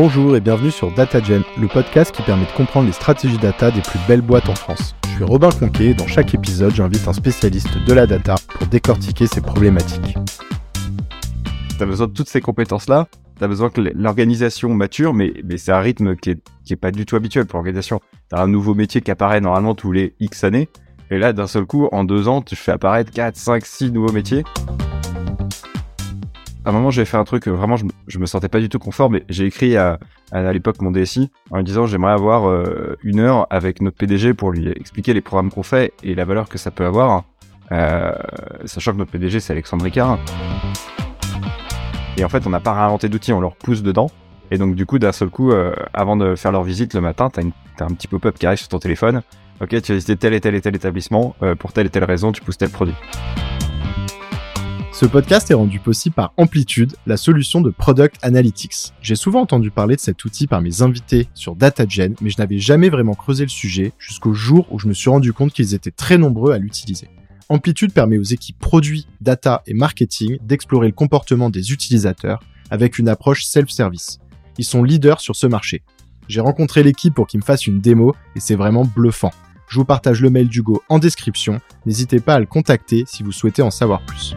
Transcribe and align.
Bonjour 0.00 0.36
et 0.36 0.40
bienvenue 0.40 0.70
sur 0.70 0.94
DataGen, 0.94 1.42
le 1.60 1.66
podcast 1.66 2.14
qui 2.14 2.22
permet 2.22 2.44
de 2.44 2.52
comprendre 2.52 2.86
les 2.86 2.92
stratégies 2.92 3.36
data 3.36 3.72
des 3.72 3.80
plus 3.80 3.98
belles 4.06 4.20
boîtes 4.20 4.48
en 4.48 4.54
France. 4.54 4.94
Je 5.02 5.08
suis 5.16 5.24
Robin 5.24 5.50
Conquet 5.50 5.86
et 5.86 5.94
dans 5.94 6.06
chaque 6.06 6.32
épisode, 6.36 6.72
j'invite 6.72 7.08
un 7.08 7.12
spécialiste 7.12 7.76
de 7.84 7.92
la 7.92 8.06
data 8.06 8.36
pour 8.48 8.68
décortiquer 8.68 9.26
ces 9.26 9.40
problématiques. 9.40 10.16
Tu 11.76 11.82
as 11.82 11.84
besoin 11.84 12.06
de 12.06 12.12
toutes 12.12 12.28
ces 12.28 12.40
compétences-là, 12.40 13.08
tu 13.38 13.42
as 13.42 13.48
besoin 13.48 13.70
que 13.70 13.80
l'organisation 13.80 14.72
mature, 14.72 15.14
mais, 15.14 15.32
mais 15.44 15.56
c'est 15.56 15.72
un 15.72 15.80
rythme 15.80 16.14
qui 16.14 16.30
est, 16.30 16.48
qui 16.64 16.74
est 16.74 16.76
pas 16.76 16.92
du 16.92 17.04
tout 17.04 17.16
habituel 17.16 17.46
pour 17.46 17.56
l'organisation. 17.56 18.00
Tu 18.30 18.36
as 18.36 18.40
un 18.40 18.46
nouveau 18.46 18.76
métier 18.76 19.00
qui 19.00 19.10
apparaît 19.10 19.40
normalement 19.40 19.74
tous 19.74 19.90
les 19.90 20.14
X 20.20 20.44
années, 20.44 20.68
et 21.10 21.18
là, 21.18 21.32
d'un 21.32 21.48
seul 21.48 21.64
coup, 21.64 21.88
en 21.90 22.04
deux 22.04 22.28
ans, 22.28 22.40
tu 22.40 22.54
fais 22.54 22.70
apparaître 22.70 23.10
4, 23.10 23.34
5, 23.34 23.66
6 23.66 23.90
nouveaux 23.90 24.12
métiers 24.12 24.44
à 26.68 26.70
un 26.70 26.74
moment, 26.74 26.90
j'ai 26.90 27.06
fait 27.06 27.16
un 27.16 27.24
truc, 27.24 27.48
vraiment, 27.48 27.76
je, 27.76 28.18
me 28.18 28.26
sentais 28.26 28.50
pas 28.50 28.60
du 28.60 28.68
tout 28.68 28.78
confort, 28.78 29.08
mais 29.08 29.24
j'ai 29.30 29.46
écrit 29.46 29.78
à, 29.78 29.98
l'époque 30.52 30.82
mon 30.82 30.90
DSI 30.90 31.30
en 31.50 31.56
lui 31.56 31.64
disant 31.64 31.86
j'aimerais 31.86 32.12
avoir 32.12 32.46
euh, 32.46 32.98
une 33.02 33.20
heure 33.20 33.46
avec 33.48 33.80
notre 33.80 33.96
PDG 33.96 34.34
pour 34.34 34.50
lui 34.50 34.68
expliquer 34.68 35.14
les 35.14 35.22
programmes 35.22 35.50
qu'on 35.50 35.62
fait 35.62 35.94
et 36.02 36.14
la 36.14 36.26
valeur 36.26 36.46
que 36.50 36.58
ça 36.58 36.70
peut 36.70 36.84
avoir, 36.84 37.24
euh, 37.72 38.12
sachant 38.66 38.92
que 38.92 38.98
notre 38.98 39.10
PDG 39.10 39.40
c'est 39.40 39.54
Alexandre 39.54 39.82
Ricard. 39.82 40.18
Et 42.18 42.24
en 42.24 42.28
fait, 42.28 42.46
on 42.46 42.50
n'a 42.50 42.60
pas 42.60 42.74
réinventé 42.74 43.08
d'outils, 43.08 43.32
on 43.32 43.40
leur 43.40 43.56
pousse 43.56 43.82
dedans. 43.82 44.10
Et 44.50 44.58
donc, 44.58 44.74
du 44.74 44.84
coup, 44.84 44.98
d'un 44.98 45.12
seul 45.12 45.30
coup, 45.30 45.52
euh, 45.52 45.74
avant 45.94 46.16
de 46.16 46.34
faire 46.34 46.52
leur 46.52 46.64
visite 46.64 46.92
le 46.92 47.00
matin, 47.00 47.30
t'as, 47.30 47.40
as 47.80 47.84
un 47.84 47.94
petit 47.94 48.08
pop-up 48.08 48.36
qui 48.38 48.44
arrive 48.44 48.58
sur 48.58 48.68
ton 48.68 48.78
téléphone. 48.78 49.22
Ok, 49.62 49.70
tu 49.80 49.92
as 49.92 49.94
visité 49.94 50.16
tel 50.16 50.34
et 50.34 50.40
tel 50.42 50.54
et 50.54 50.60
tel 50.60 50.76
établissement, 50.76 51.34
pour 51.58 51.72
telle 51.72 51.86
et 51.86 51.90
telle 51.90 52.04
raison, 52.04 52.30
tu 52.30 52.42
pousses 52.42 52.58
tel 52.58 52.68
produit. 52.68 52.94
Ce 54.98 55.06
podcast 55.06 55.48
est 55.48 55.54
rendu 55.54 55.78
possible 55.78 56.16
par 56.16 56.32
Amplitude, 56.36 56.96
la 57.06 57.16
solution 57.16 57.60
de 57.60 57.70
Product 57.70 58.16
Analytics. 58.20 58.92
J'ai 59.00 59.14
souvent 59.14 59.42
entendu 59.42 59.70
parler 59.70 59.94
de 59.94 60.00
cet 60.00 60.24
outil 60.24 60.48
par 60.48 60.60
mes 60.60 60.82
invités 60.82 61.28
sur 61.34 61.54
DataGen, 61.54 62.16
mais 62.20 62.30
je 62.30 62.38
n'avais 62.38 62.58
jamais 62.58 62.88
vraiment 62.88 63.14
creusé 63.14 63.44
le 63.44 63.48
sujet 63.48 63.92
jusqu'au 64.00 64.34
jour 64.34 64.66
où 64.72 64.80
je 64.80 64.88
me 64.88 64.94
suis 64.94 65.08
rendu 65.08 65.32
compte 65.32 65.52
qu'ils 65.52 65.72
étaient 65.72 65.92
très 65.92 66.18
nombreux 66.18 66.52
à 66.52 66.58
l'utiliser. 66.58 67.06
Amplitude 67.48 67.92
permet 67.92 68.18
aux 68.18 68.24
équipes 68.24 68.58
produits, 68.58 69.06
data 69.20 69.62
et 69.68 69.72
marketing 69.72 70.38
d'explorer 70.42 70.88
le 70.88 70.94
comportement 70.94 71.48
des 71.48 71.70
utilisateurs 71.70 72.40
avec 72.68 72.98
une 72.98 73.08
approche 73.08 73.44
self-service. 73.44 74.18
Ils 74.58 74.64
sont 74.64 74.82
leaders 74.82 75.20
sur 75.20 75.36
ce 75.36 75.46
marché. 75.46 75.82
J'ai 76.26 76.40
rencontré 76.40 76.82
l'équipe 76.82 77.14
pour 77.14 77.28
qu'ils 77.28 77.38
me 77.38 77.44
fassent 77.44 77.68
une 77.68 77.80
démo 77.80 78.16
et 78.34 78.40
c'est 78.40 78.56
vraiment 78.56 78.84
bluffant. 78.84 79.30
Je 79.68 79.76
vous 79.76 79.84
partage 79.84 80.20
le 80.20 80.30
mail 80.30 80.48
d'Hugo 80.48 80.82
en 80.88 80.98
description. 80.98 81.60
N'hésitez 81.86 82.18
pas 82.18 82.34
à 82.34 82.40
le 82.40 82.46
contacter 82.46 83.04
si 83.06 83.22
vous 83.22 83.32
souhaitez 83.32 83.62
en 83.62 83.70
savoir 83.70 84.04
plus. 84.04 84.34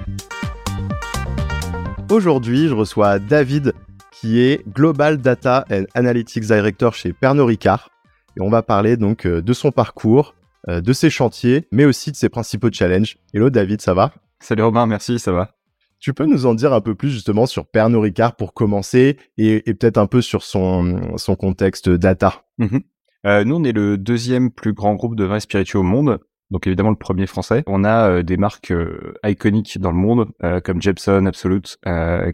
Aujourd'hui, 2.12 2.67
je 2.67 2.73
reçois 2.73 3.20
David 3.20 3.72
qui 4.12 4.42
est 4.42 4.67
Global 4.67 5.20
Data 5.20 5.64
and 5.72 5.86
Analytics 5.94 6.44
Director 6.44 6.94
chez 6.94 7.14
Pernod 7.14 7.48
Ricard. 7.48 7.90
Et 8.36 8.42
on 8.42 8.50
va 8.50 8.62
parler 8.64 8.98
donc 8.98 9.26
euh, 9.26 9.42
de 9.42 9.54
son 9.54 9.72
parcours, 9.72 10.36
euh, 10.67 10.82
de 10.82 10.92
ses 10.92 11.09
chantiers, 11.09 11.70
mais 11.72 11.86
aussi 11.86 12.12
de 12.12 12.17
ses 12.17 12.28
principaux 12.28 12.70
challenges. 12.70 13.17
Hello 13.34 13.50
David, 13.50 13.80
ça 13.80 13.94
va? 13.94 14.14
Salut 14.42 14.64
Robin, 14.64 14.88
merci, 14.88 15.20
ça 15.20 15.32
va. 15.32 15.56
Tu 16.02 16.14
peux 16.14 16.26
nous 16.26 16.45
en 16.45 16.54
dire 16.54 16.73
un 16.73 16.82
peu 16.82 16.95
plus 16.95 17.12
justement 17.12 17.45
sur 17.45 17.66
Pernod 17.66 18.02
Ricard 18.02 18.36
pour 18.36 18.54
commencer 18.54 19.16
et, 19.38 19.62
peut-être 19.62 19.98
un 19.98 20.08
peu 20.08 20.22
sur 20.22 20.44
son, 20.44 21.17
son 21.17 21.38
contexte 21.38 21.89
data? 21.89 22.44
Mmh 22.58 22.80
euh, 23.26 23.45
Nous, 23.45 23.56
on 23.56 23.64
est 23.64 23.72
le 23.72 23.98
deuxième 23.98 24.52
plus 24.52 24.73
grand 24.73 24.95
groupe 24.95 25.16
de 25.16 25.23
vins 25.23 25.39
spiritueux 25.39 25.80
au 25.80 25.84
monde 25.84 26.20
donc 26.52 26.67
évidemment 26.67 26.89
le 26.89 26.95
premier 26.95 27.25
français. 27.25 27.63
On 27.66 27.83
a 27.83 28.09
euh, 28.09 28.23
des 28.23 28.38
marques 28.38 28.71
euh, 28.71 29.13
iconiques 29.25 29.80
dans 29.80 29.91
le 29.91 29.97
monde, 29.97 30.27
euh, 30.44 30.59
comme 30.59 30.81
Jepson, 30.81 31.25
Absolute, 31.25 31.77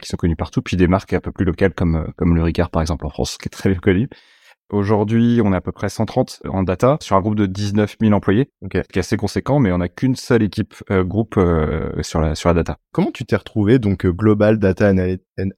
qui 0.01 0.07
sont 0.07 0.17
connues 0.17 0.35
partout, 0.35 0.61
puis 0.61 0.75
des 0.75 0.87
marques 0.87 1.13
un 1.13 1.21
peu 1.21 1.31
plus 1.31 1.45
locales 1.45 1.73
comme, 1.73 2.11
comme 2.17 2.35
le 2.35 2.43
Ricard 2.43 2.71
par 2.71 2.81
exemple 2.81 3.05
en 3.05 3.09
France, 3.09 3.37
qui 3.37 3.47
est 3.47 3.49
très 3.49 3.69
bien 3.69 3.79
connu. 3.79 4.09
Aujourd'hui, 4.69 5.39
on 5.41 5.53
a 5.53 5.57
à 5.57 5.61
peu 5.61 5.71
près 5.71 5.87
130 5.87 6.41
en 6.49 6.63
data 6.63 6.97
sur 6.99 7.15
un 7.15 7.21
groupe 7.21 7.35
de 7.35 7.45
19 7.45 7.95
000 8.02 8.14
employés, 8.14 8.52
qui 8.69 8.77
est 8.77 8.97
assez 8.97 9.15
conséquent, 9.15 9.59
mais 9.59 9.71
on 9.71 9.77
n'a 9.77 9.87
qu'une 9.87 10.17
seule 10.17 10.43
équipe 10.43 10.75
groupe 10.89 11.39
sur 12.02 12.19
la 12.19 12.36
sur 12.36 12.49
la 12.49 12.53
data. 12.53 12.77
Comment 12.92 13.11
tu 13.11 13.23
t'es 13.23 13.37
retrouvé 13.37 13.80
donc 13.80 14.05
Global 14.05 14.59
Data 14.59 14.92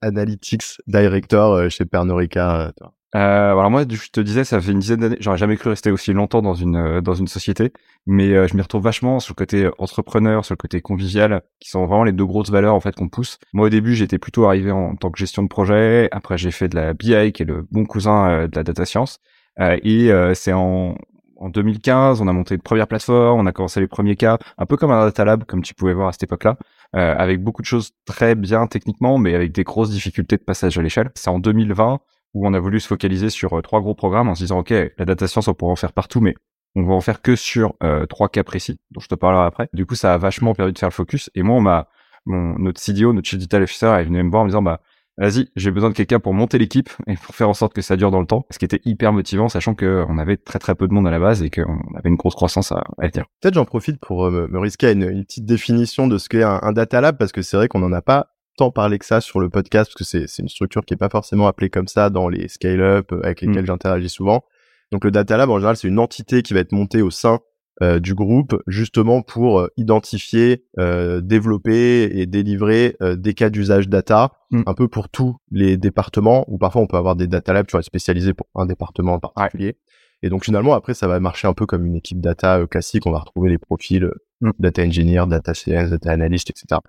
Analytics 0.00 0.80
Director 0.86 1.68
chez 1.70 1.86
Pernod 1.86 2.18
Ricard 2.18 2.72
euh, 3.16 3.18
alors 3.50 3.70
moi, 3.70 3.82
je 3.90 4.10
te 4.10 4.20
disais, 4.20 4.44
ça 4.44 4.60
fait 4.60 4.70
une 4.70 4.78
dizaine 4.78 5.00
d'années, 5.00 5.16
j'aurais 5.18 5.36
jamais 5.36 5.56
cru 5.56 5.70
rester 5.70 5.90
aussi 5.90 6.12
longtemps 6.12 6.42
dans 6.42 6.54
une 6.54 6.76
euh, 6.76 7.00
dans 7.00 7.14
une 7.14 7.26
société, 7.26 7.72
mais 8.06 8.32
euh, 8.32 8.46
je 8.46 8.54
m'y 8.54 8.62
retrouve 8.62 8.84
vachement 8.84 9.18
sur 9.18 9.32
le 9.32 9.36
côté 9.36 9.68
entrepreneur, 9.78 10.44
sur 10.44 10.52
le 10.52 10.58
côté 10.58 10.80
convivial, 10.80 11.42
qui 11.58 11.70
sont 11.70 11.84
vraiment 11.86 12.04
les 12.04 12.12
deux 12.12 12.24
grosses 12.24 12.50
valeurs 12.50 12.74
en 12.74 12.80
fait 12.80 12.94
qu'on 12.94 13.08
pousse. 13.08 13.38
Moi, 13.52 13.66
au 13.66 13.68
début, 13.68 13.96
j'étais 13.96 14.18
plutôt 14.18 14.46
arrivé 14.46 14.70
en, 14.70 14.94
tant 14.94 15.10
que 15.10 15.18
gestion 15.18 15.42
de 15.42 15.48
projet. 15.48 16.08
Après, 16.12 16.38
j'ai 16.38 16.52
fait 16.52 16.68
de 16.68 16.76
la 16.76 16.94
BI, 16.94 17.32
qui 17.32 17.42
est 17.42 17.46
le 17.46 17.66
bon 17.72 17.84
cousin 17.84 18.30
euh, 18.30 18.46
de 18.46 18.54
la 18.54 18.62
data 18.62 18.84
science. 18.84 19.18
et 19.58 20.10
c'est 20.34 20.52
en 20.52 20.94
en 21.42 21.48
2015, 21.48 22.20
on 22.20 22.28
a 22.28 22.34
monté 22.34 22.54
une 22.54 22.60
première 22.60 22.86
plateforme, 22.86 23.40
on 23.40 23.46
a 23.46 23.52
commencé 23.52 23.80
les 23.80 23.86
premiers 23.86 24.14
cas, 24.14 24.38
un 24.58 24.66
peu 24.66 24.76
comme 24.76 24.90
un 24.90 25.06
data 25.06 25.24
lab, 25.24 25.44
comme 25.44 25.62
tu 25.62 25.72
pouvais 25.74 25.94
voir 25.94 26.08
à 26.08 26.12
cette 26.12 26.24
époque-là, 26.24 26.58
avec 26.92 27.42
beaucoup 27.42 27.62
de 27.62 27.66
choses 27.66 27.92
très 28.04 28.34
bien 28.34 28.66
techniquement, 28.66 29.16
mais 29.16 29.34
avec 29.34 29.52
des 29.52 29.64
grosses 29.64 29.90
difficultés 29.90 30.36
de 30.36 30.42
passage 30.42 30.76
à 30.76 30.82
l'échelle. 30.82 31.10
C'est 31.14 31.30
en 31.30 31.38
2020 31.38 32.00
où 32.34 32.46
on 32.46 32.54
a 32.54 32.60
voulu 32.60 32.80
se 32.80 32.86
focaliser 32.86 33.30
sur 33.30 33.58
euh, 33.58 33.62
trois 33.62 33.80
gros 33.80 33.94
programmes 33.94 34.28
en 34.28 34.34
se 34.34 34.42
disant, 34.42 34.60
OK, 34.60 34.70
la 34.70 35.04
data 35.04 35.26
science, 35.26 35.48
on 35.48 35.54
pourra 35.54 35.72
en 35.72 35.76
faire 35.76 35.92
partout, 35.92 36.20
mais 36.20 36.34
on 36.76 36.84
va 36.84 36.94
en 36.94 37.00
faire 37.00 37.22
que 37.22 37.36
sur 37.36 37.74
euh, 37.82 38.06
trois 38.06 38.28
cas 38.28 38.44
précis, 38.44 38.78
dont 38.92 39.00
je 39.00 39.08
te 39.08 39.14
parlerai 39.14 39.46
après. 39.46 39.68
Du 39.72 39.86
coup, 39.86 39.94
ça 39.94 40.14
a 40.14 40.18
vachement 40.18 40.54
permis 40.54 40.72
de 40.72 40.78
faire 40.78 40.88
le 40.88 40.94
focus. 40.94 41.30
Et 41.34 41.42
moi, 41.42 41.56
on 41.56 41.60
m'a, 41.60 41.88
mon, 42.26 42.58
notre 42.58 42.80
CDO, 42.80 43.12
notre 43.12 43.28
Chief 43.28 43.38
Digital 43.38 43.62
Officer, 43.62 43.86
est 43.86 44.04
venu 44.04 44.22
me 44.22 44.30
voir 44.30 44.42
en 44.42 44.44
me 44.44 44.50
disant, 44.50 44.62
bah, 44.62 44.80
vas-y, 45.18 45.48
j'ai 45.56 45.72
besoin 45.72 45.90
de 45.90 45.94
quelqu'un 45.94 46.20
pour 46.20 46.32
monter 46.32 46.58
l'équipe 46.58 46.88
et 47.08 47.16
pour 47.16 47.34
faire 47.34 47.48
en 47.48 47.54
sorte 47.54 47.74
que 47.74 47.82
ça 47.82 47.96
dure 47.96 48.12
dans 48.12 48.20
le 48.20 48.26
temps. 48.26 48.46
Ce 48.50 48.58
qui 48.58 48.64
était 48.64 48.80
hyper 48.84 49.12
motivant, 49.12 49.48
sachant 49.48 49.74
qu'on 49.74 50.18
avait 50.18 50.36
très 50.36 50.60
très 50.60 50.76
peu 50.76 50.86
de 50.86 50.94
monde 50.94 51.08
à 51.08 51.10
la 51.10 51.18
base 51.18 51.42
et 51.42 51.50
qu'on 51.50 51.80
avait 51.96 52.08
une 52.08 52.16
grosse 52.16 52.36
croissance 52.36 52.70
à, 52.70 52.84
à. 52.98 53.08
Peut-être 53.08 53.54
j'en 53.54 53.64
profite 53.64 53.98
pour 54.00 54.26
euh, 54.26 54.46
me 54.48 54.58
risquer 54.60 54.88
à 54.88 54.90
une, 54.92 55.24
petite 55.24 55.46
définition 55.46 56.06
de 56.06 56.18
ce 56.18 56.28
qu'est 56.28 56.44
un, 56.44 56.60
un 56.62 56.72
data 56.72 57.00
lab 57.00 57.18
parce 57.18 57.32
que 57.32 57.42
c'est 57.42 57.56
vrai 57.56 57.66
qu'on 57.66 57.80
n'en 57.80 57.92
a 57.92 58.02
pas 58.02 58.28
tant 58.56 58.70
parler 58.70 58.98
que 58.98 59.06
ça 59.06 59.20
sur 59.20 59.40
le 59.40 59.48
podcast, 59.48 59.90
parce 59.90 60.10
que 60.10 60.26
c'est 60.26 60.42
une 60.42 60.48
structure 60.48 60.84
qui 60.84 60.94
est 60.94 60.96
pas 60.96 61.08
forcément 61.08 61.46
appelée 61.46 61.70
comme 61.70 61.88
ça 61.88 62.10
dans 62.10 62.28
les 62.28 62.48
scale-up 62.48 63.12
euh, 63.12 63.20
avec 63.22 63.40
lesquels 63.40 63.62
mmh. 63.62 63.66
j'interagis 63.66 64.08
souvent. 64.08 64.44
Donc 64.92 65.04
le 65.04 65.10
Data 65.10 65.36
Lab, 65.36 65.50
en 65.50 65.56
général, 65.56 65.76
c'est 65.76 65.88
une 65.88 65.98
entité 65.98 66.42
qui 66.42 66.52
va 66.52 66.60
être 66.60 66.72
montée 66.72 67.00
au 67.00 67.10
sein 67.10 67.38
euh, 67.82 68.00
du 68.00 68.14
groupe, 68.14 68.60
justement 68.66 69.22
pour 69.22 69.60
euh, 69.60 69.68
identifier, 69.76 70.64
développer 70.76 72.10
et 72.12 72.26
délivrer 72.26 72.96
des 73.00 73.34
cas 73.34 73.50
d'usage 73.50 73.88
data, 73.88 74.32
mmh. 74.50 74.62
un 74.66 74.74
peu 74.74 74.88
pour 74.88 75.08
tous 75.08 75.36
les 75.50 75.76
départements, 75.76 76.44
ou 76.48 76.58
parfois 76.58 76.82
on 76.82 76.86
peut 76.86 76.96
avoir 76.96 77.16
des 77.16 77.28
Data 77.28 77.52
Labs, 77.52 77.66
tu 77.66 77.72
vois, 77.72 77.82
spécialisés 77.82 78.34
pour 78.34 78.46
un 78.54 78.66
département 78.66 79.14
en 79.14 79.20
particulier. 79.20 79.78
Et 80.22 80.28
donc 80.28 80.44
finalement, 80.44 80.74
après, 80.74 80.92
ça 80.92 81.08
va 81.08 81.18
marcher 81.18 81.48
un 81.48 81.54
peu 81.54 81.64
comme 81.64 81.86
une 81.86 81.96
équipe 81.96 82.20
data 82.20 82.66
classique, 82.66 83.06
on 83.06 83.10
va 83.10 83.20
retrouver 83.20 83.48
les 83.48 83.58
profils 83.58 84.10
mmh. 84.42 84.50
data 84.58 84.82
engineer, 84.82 85.26
data 85.26 85.54
science, 85.54 85.88
data 85.88 86.10
analyst, 86.10 86.50
etc. 86.50 86.80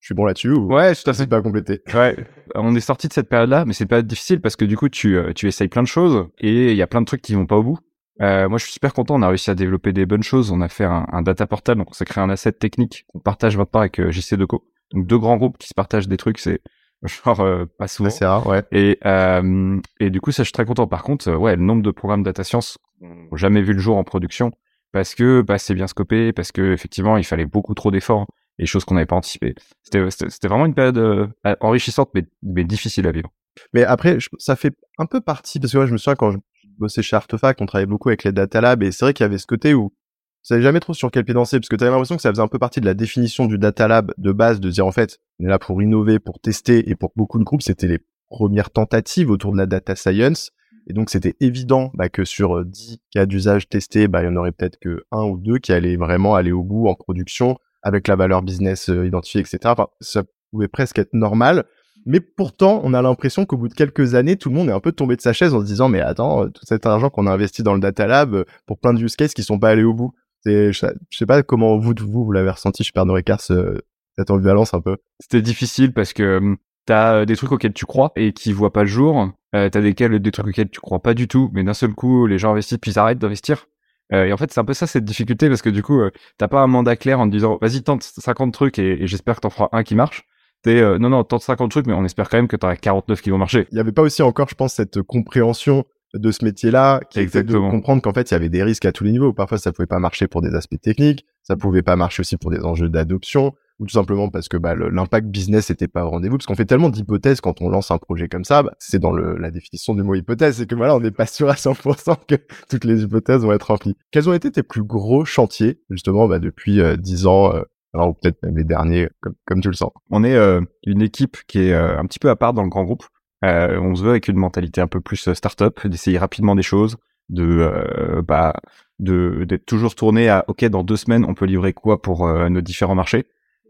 Je 0.00 0.06
suis 0.06 0.14
bon 0.14 0.24
là-dessus 0.24 0.50
ou 0.50 0.72
Ouais, 0.74 0.94
tout 0.94 1.08
à 1.10 1.12
fait. 1.12 1.26
pas 1.26 1.42
complété? 1.42 1.82
Ouais. 1.94 2.16
On 2.54 2.74
est 2.74 2.80
sorti 2.80 3.06
de 3.06 3.12
cette 3.12 3.28
période-là, 3.28 3.64
mais 3.64 3.72
c'est 3.74 3.86
pas 3.86 4.02
difficile 4.02 4.40
parce 4.40 4.56
que 4.56 4.64
du 4.64 4.76
coup, 4.76 4.88
tu, 4.88 5.16
euh, 5.16 5.32
tu 5.34 5.46
essayes 5.46 5.68
plein 5.68 5.82
de 5.82 5.88
choses 5.88 6.26
et 6.38 6.70
il 6.72 6.76
y 6.76 6.82
a 6.82 6.86
plein 6.86 7.00
de 7.00 7.06
trucs 7.06 7.22
qui 7.22 7.34
vont 7.34 7.46
pas 7.46 7.56
au 7.56 7.62
bout. 7.62 7.78
Euh, 8.22 8.48
moi, 8.48 8.58
je 8.58 8.64
suis 8.64 8.72
super 8.72 8.92
content. 8.92 9.14
On 9.16 9.22
a 9.22 9.28
réussi 9.28 9.50
à 9.50 9.54
développer 9.54 9.92
des 9.92 10.06
bonnes 10.06 10.22
choses. 10.22 10.50
On 10.50 10.60
a 10.60 10.68
fait 10.68 10.84
un, 10.84 11.06
un 11.12 11.22
data 11.22 11.46
portal, 11.46 11.76
donc 11.78 11.88
on 11.90 11.92
s'est 11.94 12.04
créé 12.04 12.22
un 12.22 12.28
asset 12.30 12.52
technique 12.52 13.04
qu'on 13.08 13.18
partage 13.20 13.56
maintenant 13.56 13.80
avec 13.80 13.98
euh, 14.00 14.10
JC 14.10 14.34
Deco. 14.36 14.64
Donc 14.92 15.06
deux 15.06 15.18
grands 15.18 15.36
groupes 15.36 15.56
qui 15.58 15.68
se 15.68 15.74
partagent 15.74 16.08
des 16.08 16.16
trucs, 16.16 16.38
c'est 16.38 16.60
genre 17.24 17.40
euh, 17.40 17.64
pas 17.78 17.86
souvent. 17.88 18.10
C'est 18.10 18.26
rare, 18.26 18.46
ouais. 18.46 18.62
Et 18.72 18.98
euh, 19.06 19.78
et 20.00 20.10
du 20.10 20.20
coup, 20.20 20.32
ça, 20.32 20.42
je 20.42 20.48
suis 20.48 20.52
très 20.52 20.64
content. 20.64 20.86
Par 20.86 21.02
contre, 21.02 21.30
ouais, 21.34 21.56
le 21.56 21.62
nombre 21.62 21.82
de 21.82 21.90
programmes 21.90 22.22
data 22.22 22.42
science 22.44 22.78
n'ont 23.00 23.36
jamais 23.36 23.62
vu 23.62 23.72
le 23.74 23.78
jour 23.78 23.96
en 23.96 24.04
production 24.04 24.50
parce 24.92 25.14
que 25.14 25.40
bah, 25.42 25.56
c'est 25.58 25.74
bien 25.74 25.86
scopé, 25.86 26.32
parce 26.32 26.52
que 26.52 26.72
effectivement, 26.72 27.16
il 27.16 27.24
fallait 27.24 27.46
beaucoup 27.46 27.74
trop 27.74 27.90
d'efforts 27.90 28.26
et 28.60 28.66
choses 28.66 28.84
qu'on 28.84 28.94
n'avait 28.94 29.06
pas 29.06 29.16
anticipées. 29.16 29.54
C'était 29.82 30.48
vraiment 30.48 30.66
une 30.66 30.74
période 30.74 30.98
euh, 30.98 31.26
enrichissante, 31.60 32.10
mais, 32.14 32.24
mais, 32.42 32.62
difficile 32.62 33.06
à 33.06 33.12
vivre. 33.12 33.32
Mais 33.72 33.84
après, 33.84 34.18
ça 34.38 34.54
fait 34.54 34.74
un 34.98 35.06
peu 35.06 35.20
partie, 35.20 35.58
parce 35.58 35.72
que 35.72 35.78
moi, 35.78 35.86
je 35.86 35.92
me 35.92 35.96
souviens 35.96 36.14
quand 36.14 36.30
je 36.30 36.38
bossais 36.78 37.02
chez 37.02 37.16
Artefact, 37.16 37.62
on 37.62 37.66
travaillait 37.66 37.86
beaucoup 37.86 38.10
avec 38.10 38.22
les 38.22 38.32
data 38.32 38.60
labs, 38.60 38.82
et 38.82 38.92
c'est 38.92 39.04
vrai 39.04 39.14
qu'il 39.14 39.24
y 39.24 39.26
avait 39.26 39.38
ce 39.38 39.46
côté 39.46 39.72
où 39.74 39.84
vous 39.84 40.46
savais 40.46 40.62
jamais 40.62 40.80
trop 40.80 40.94
sur 40.94 41.10
quel 41.10 41.24
pied 41.24 41.34
danser, 41.34 41.58
parce 41.58 41.68
que 41.68 41.76
tu 41.76 41.84
avais 41.84 41.90
l'impression 41.90 42.16
que 42.16 42.22
ça 42.22 42.30
faisait 42.30 42.42
un 42.42 42.48
peu 42.48 42.58
partie 42.58 42.80
de 42.80 42.86
la 42.86 42.94
définition 42.94 43.46
du 43.46 43.58
data 43.58 43.88
lab 43.88 44.12
de 44.18 44.32
base, 44.32 44.60
de 44.60 44.70
dire 44.70 44.86
en 44.86 44.92
fait, 44.92 45.18
on 45.38 45.46
est 45.46 45.48
là 45.48 45.58
pour 45.58 45.82
innover, 45.82 46.18
pour 46.18 46.38
tester, 46.38 46.90
et 46.90 46.94
pour 46.94 47.12
beaucoup 47.16 47.38
de 47.38 47.44
groupes, 47.44 47.62
c'était 47.62 47.88
les 47.88 47.98
premières 48.28 48.70
tentatives 48.70 49.30
autour 49.30 49.52
de 49.52 49.58
la 49.58 49.66
data 49.66 49.96
science. 49.96 50.52
Et 50.86 50.92
donc, 50.92 51.10
c'était 51.10 51.34
évident 51.40 51.90
bah, 51.94 52.08
que 52.08 52.24
sur 52.24 52.64
10 52.64 52.92
euh, 52.92 52.96
cas 53.10 53.26
d'usage 53.26 53.68
testés, 53.68 54.08
bah, 54.08 54.22
il 54.22 54.26
y 54.26 54.28
en 54.28 54.36
aurait 54.36 54.52
peut-être 54.52 54.78
que 54.78 55.04
un 55.12 55.24
ou 55.24 55.36
deux 55.38 55.58
qui 55.58 55.72
allaient 55.72 55.96
vraiment 55.96 56.34
aller 56.34 56.52
au 56.52 56.62
bout 56.62 56.88
en 56.88 56.94
production 56.94 57.58
avec 57.82 58.08
la 58.08 58.16
valeur 58.16 58.42
business 58.42 58.88
euh, 58.90 59.06
identifiée, 59.06 59.40
etc. 59.40 59.58
Enfin, 59.64 59.88
ça 60.00 60.22
pouvait 60.50 60.68
presque 60.68 60.98
être 60.98 61.12
normal. 61.12 61.64
Mais 62.06 62.20
pourtant, 62.20 62.80
on 62.82 62.94
a 62.94 63.02
l'impression 63.02 63.44
qu'au 63.44 63.58
bout 63.58 63.68
de 63.68 63.74
quelques 63.74 64.14
années, 64.14 64.36
tout 64.36 64.48
le 64.48 64.54
monde 64.54 64.68
est 64.68 64.72
un 64.72 64.80
peu 64.80 64.92
tombé 64.92 65.16
de 65.16 65.20
sa 65.20 65.32
chaise 65.32 65.54
en 65.54 65.60
se 65.60 65.66
disant, 65.66 65.88
mais 65.88 66.00
attends, 66.00 66.44
euh, 66.44 66.48
tout 66.48 66.64
cet 66.64 66.86
argent 66.86 67.10
qu'on 67.10 67.26
a 67.26 67.32
investi 67.32 67.62
dans 67.62 67.74
le 67.74 67.80
data 67.80 68.06
lab 68.06 68.34
euh, 68.34 68.44
pour 68.66 68.78
plein 68.78 68.94
de 68.94 69.02
use 69.02 69.16
cases 69.16 69.34
qui 69.34 69.42
sont 69.42 69.58
pas 69.58 69.70
allés 69.70 69.84
au 69.84 69.94
bout. 69.94 70.14
Je, 70.46 70.72
je 70.72 71.16
sais 71.16 71.26
pas 71.26 71.42
comment 71.42 71.76
vous, 71.76 71.92
vous, 72.00 72.24
vous 72.24 72.32
l'avez 72.32 72.50
ressenti 72.50 72.82
chez 72.82 72.92
Pernod 72.92 73.14
Ricard, 73.14 73.42
ce, 73.42 73.78
cette 74.16 74.30
ambivalence 74.30 74.72
un 74.72 74.80
peu. 74.80 74.96
C'était 75.18 75.42
difficile 75.42 75.92
parce 75.92 76.14
que 76.14 76.38
hum, 76.38 76.56
t'as 76.86 77.24
des 77.26 77.36
trucs 77.36 77.52
auxquels 77.52 77.72
tu 77.72 77.86
crois 77.86 78.12
et 78.16 78.32
qui 78.32 78.52
voient 78.52 78.72
pas 78.72 78.82
le 78.82 78.88
jour. 78.88 79.28
Euh, 79.54 79.68
t'as 79.68 79.80
des, 79.80 79.92
des 79.92 80.30
trucs 80.30 80.46
auxquels 80.46 80.70
tu 80.70 80.80
crois 80.80 81.00
pas 81.00 81.14
du 81.14 81.28
tout, 81.28 81.50
mais 81.52 81.64
d'un 81.64 81.74
seul 81.74 81.92
coup, 81.92 82.26
les 82.26 82.38
gens 82.38 82.52
investissent 82.52 82.78
puis 82.78 82.92
ils 82.92 82.98
arrêtent 82.98 83.18
d'investir. 83.18 83.66
Euh, 84.12 84.26
et 84.26 84.32
en 84.32 84.36
fait, 84.36 84.52
c'est 84.52 84.60
un 84.60 84.64
peu 84.64 84.74
ça 84.74 84.86
cette 84.86 85.04
difficulté 85.04 85.48
parce 85.48 85.62
que 85.62 85.70
du 85.70 85.82
coup, 85.82 86.00
euh, 86.00 86.10
t'as 86.38 86.48
pas 86.48 86.60
un 86.60 86.66
mandat 86.66 86.96
clair 86.96 87.20
en 87.20 87.26
te 87.26 87.32
disant 87.32 87.58
vas-y 87.60 87.82
tente 87.82 88.02
50 88.02 88.52
trucs 88.52 88.78
et, 88.78 89.06
j'espère 89.06 89.36
que 89.36 89.40
t'en 89.40 89.50
feras 89.50 89.68
un 89.72 89.82
qui 89.82 89.94
marche. 89.94 90.24
T'es 90.62 90.80
euh, 90.80 90.98
non 90.98 91.08
non 91.08 91.24
tente 91.24 91.42
50 91.42 91.70
trucs 91.70 91.86
mais 91.86 91.94
on 91.94 92.04
espère 92.04 92.28
quand 92.28 92.36
même 92.36 92.48
que 92.48 92.56
t'auras 92.56 92.76
49 92.76 93.22
qui 93.22 93.30
vont 93.30 93.38
marcher. 93.38 93.66
Il 93.72 93.78
y 93.78 93.80
avait 93.80 93.92
pas 93.92 94.02
aussi 94.02 94.22
encore, 94.22 94.48
je 94.48 94.54
pense, 94.54 94.74
cette 94.74 95.00
compréhension 95.02 95.84
de 96.12 96.32
ce 96.32 96.44
métier-là 96.44 97.00
qui 97.08 97.20
Exactement. 97.20 97.68
de 97.68 97.70
comprendre 97.70 98.02
qu'en 98.02 98.12
fait 98.12 98.30
il 98.30 98.34
y 98.34 98.36
avait 98.36 98.48
des 98.48 98.62
risques 98.62 98.84
à 98.84 98.92
tous 98.92 99.04
les 99.04 99.12
niveaux. 99.12 99.32
Parfois 99.32 99.58
ça 99.58 99.72
pouvait 99.72 99.86
pas 99.86 100.00
marcher 100.00 100.26
pour 100.26 100.42
des 100.42 100.54
aspects 100.54 100.80
techniques, 100.80 101.24
ça 101.42 101.56
pouvait 101.56 101.82
pas 101.82 101.96
marcher 101.96 102.20
aussi 102.20 102.36
pour 102.36 102.50
des 102.50 102.60
enjeux 102.64 102.88
d'adoption 102.88 103.54
ou 103.80 103.86
tout 103.86 103.94
simplement 103.94 104.28
parce 104.28 104.48
que 104.48 104.58
bah, 104.58 104.74
l'impact 104.74 105.26
business 105.28 105.70
n'était 105.70 105.88
pas 105.88 106.04
au 106.04 106.10
rendez-vous, 106.10 106.36
parce 106.36 106.46
qu'on 106.46 106.54
fait 106.54 106.66
tellement 106.66 106.90
d'hypothèses 106.90 107.40
quand 107.40 107.62
on 107.62 107.70
lance 107.70 107.90
un 107.90 107.98
projet 107.98 108.28
comme 108.28 108.44
ça, 108.44 108.62
bah, 108.62 108.74
c'est 108.78 108.98
dans 108.98 109.10
le, 109.10 109.38
la 109.38 109.50
définition 109.50 109.94
du 109.94 110.02
mot 110.02 110.14
hypothèse, 110.14 110.58
c'est 110.58 110.66
que 110.66 110.74
voilà, 110.74 110.94
on 110.94 111.00
n'est 111.00 111.10
pas 111.10 111.26
sûr 111.26 111.48
à 111.48 111.54
100% 111.54 112.16
que 112.28 112.34
toutes 112.68 112.84
les 112.84 113.02
hypothèses 113.02 113.40
vont 113.40 113.52
être 113.52 113.68
remplies. 113.68 113.96
Quels 114.10 114.28
ont 114.28 114.34
été 114.34 114.52
tes 114.52 114.62
plus 114.62 114.82
gros 114.82 115.24
chantiers, 115.24 115.80
justement, 115.88 116.28
bah, 116.28 116.38
depuis 116.38 116.80
euh, 116.80 116.96
10 116.96 117.26
ans, 117.26 117.54
euh, 117.54 117.62
alors 117.94 118.14
peut-être 118.14 118.42
même 118.42 118.56
les 118.56 118.64
derniers, 118.64 119.08
comme, 119.20 119.34
comme 119.46 119.60
tu 119.62 119.68
le 119.68 119.74
sens? 119.74 119.90
On 120.10 120.22
est 120.24 120.36
euh, 120.36 120.60
une 120.84 121.00
équipe 121.00 121.38
qui 121.48 121.60
est 121.60 121.72
euh, 121.72 121.98
un 121.98 122.04
petit 122.04 122.18
peu 122.18 122.28
à 122.28 122.36
part 122.36 122.52
dans 122.52 122.62
le 122.62 122.68
grand 122.68 122.84
groupe. 122.84 123.04
on 123.42 123.94
se 123.94 124.02
veut 124.02 124.10
avec 124.10 124.28
une 124.28 124.36
mentalité 124.36 124.82
un 124.82 124.88
peu 124.88 125.00
plus 125.00 125.32
start-up, 125.32 125.86
d'essayer 125.86 126.18
rapidement 126.18 126.54
des 126.54 126.62
choses, 126.62 126.98
de 127.30 128.22
bah 128.26 128.52
de 128.98 129.44
d'être 129.44 129.64
toujours 129.64 129.94
tourné 129.94 130.28
à 130.28 130.44
ok 130.48 130.64
dans 130.64 130.82
deux 130.82 130.96
semaines 130.96 131.24
on 131.24 131.34
peut 131.34 131.44
livrer 131.46 131.72
quoi 131.72 132.02
pour 132.02 132.28
nos 132.50 132.60
différents 132.60 132.96
marchés? 132.96 133.26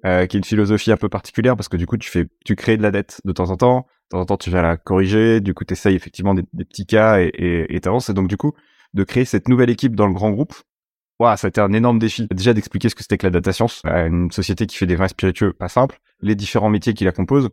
Euh, 0.06 0.26
qui 0.26 0.37
est 0.37 0.41
une 0.41 0.44
philosophie 0.44 0.93
un 0.93 0.97
peu 0.97 1.08
particulière 1.08 1.56
parce 1.56 1.69
que 1.69 1.76
du 1.76 1.87
coup 1.87 1.97
tu 1.97 2.11
fais 2.11 2.26
tu 2.44 2.56
crées 2.56 2.76
de 2.76 2.82
la 2.82 2.91
dette 2.91 3.20
de 3.25 3.32
temps 3.32 3.50
en 3.50 3.56
temps. 3.56 3.87
De 4.11 4.17
temps 4.17 4.20
en 4.20 4.26
temps 4.26 4.37
tu 4.37 4.50
vas 4.50 4.62
la 4.62 4.76
corriger. 4.76 5.41
Du 5.41 5.55
coup 5.55 5.64
tu 5.64 5.73
essayes 5.73 5.94
effectivement 5.94 6.35
des, 6.35 6.43
petits 6.64 6.87
cas 6.87 7.20
et 7.20 7.31
et 7.35 7.75
et 7.75 7.76
et 7.76 8.12
donc 8.14 8.29
du 8.29 8.37
coup 8.37 8.52
de 8.94 9.05
créer 9.05 9.25
cette 9.25 9.49
nouvelle 9.49 9.70
équipe 9.70 9.94
dans 9.94 10.06
le 10.06 10.14
grand 10.14 10.31
groupe 10.31 10.55
Wow, 11.20 11.37
ça 11.37 11.49
a 11.49 11.50
été 11.50 11.61
un 11.61 11.75
énorme 11.75 11.99
défi. 11.99 12.26
Déjà 12.31 12.55
d'expliquer 12.55 12.88
ce 12.88 12.94
que 12.94 13.02
c'était 13.02 13.19
que 13.19 13.26
la 13.26 13.31
data 13.31 13.52
science 13.52 13.82
à 13.85 14.06
une 14.06 14.31
société 14.31 14.67
qui 14.67 14.79
fait 14.79 14.87
des 14.87 14.97
vins 14.97 15.06
spiritueux 15.06 15.52
pas 15.52 15.69
simple, 15.69 15.99
les 16.23 16.35
différents 16.35 16.70
métiers 16.70 16.94
qui 16.94 17.05
la 17.05 17.12
composent, 17.12 17.50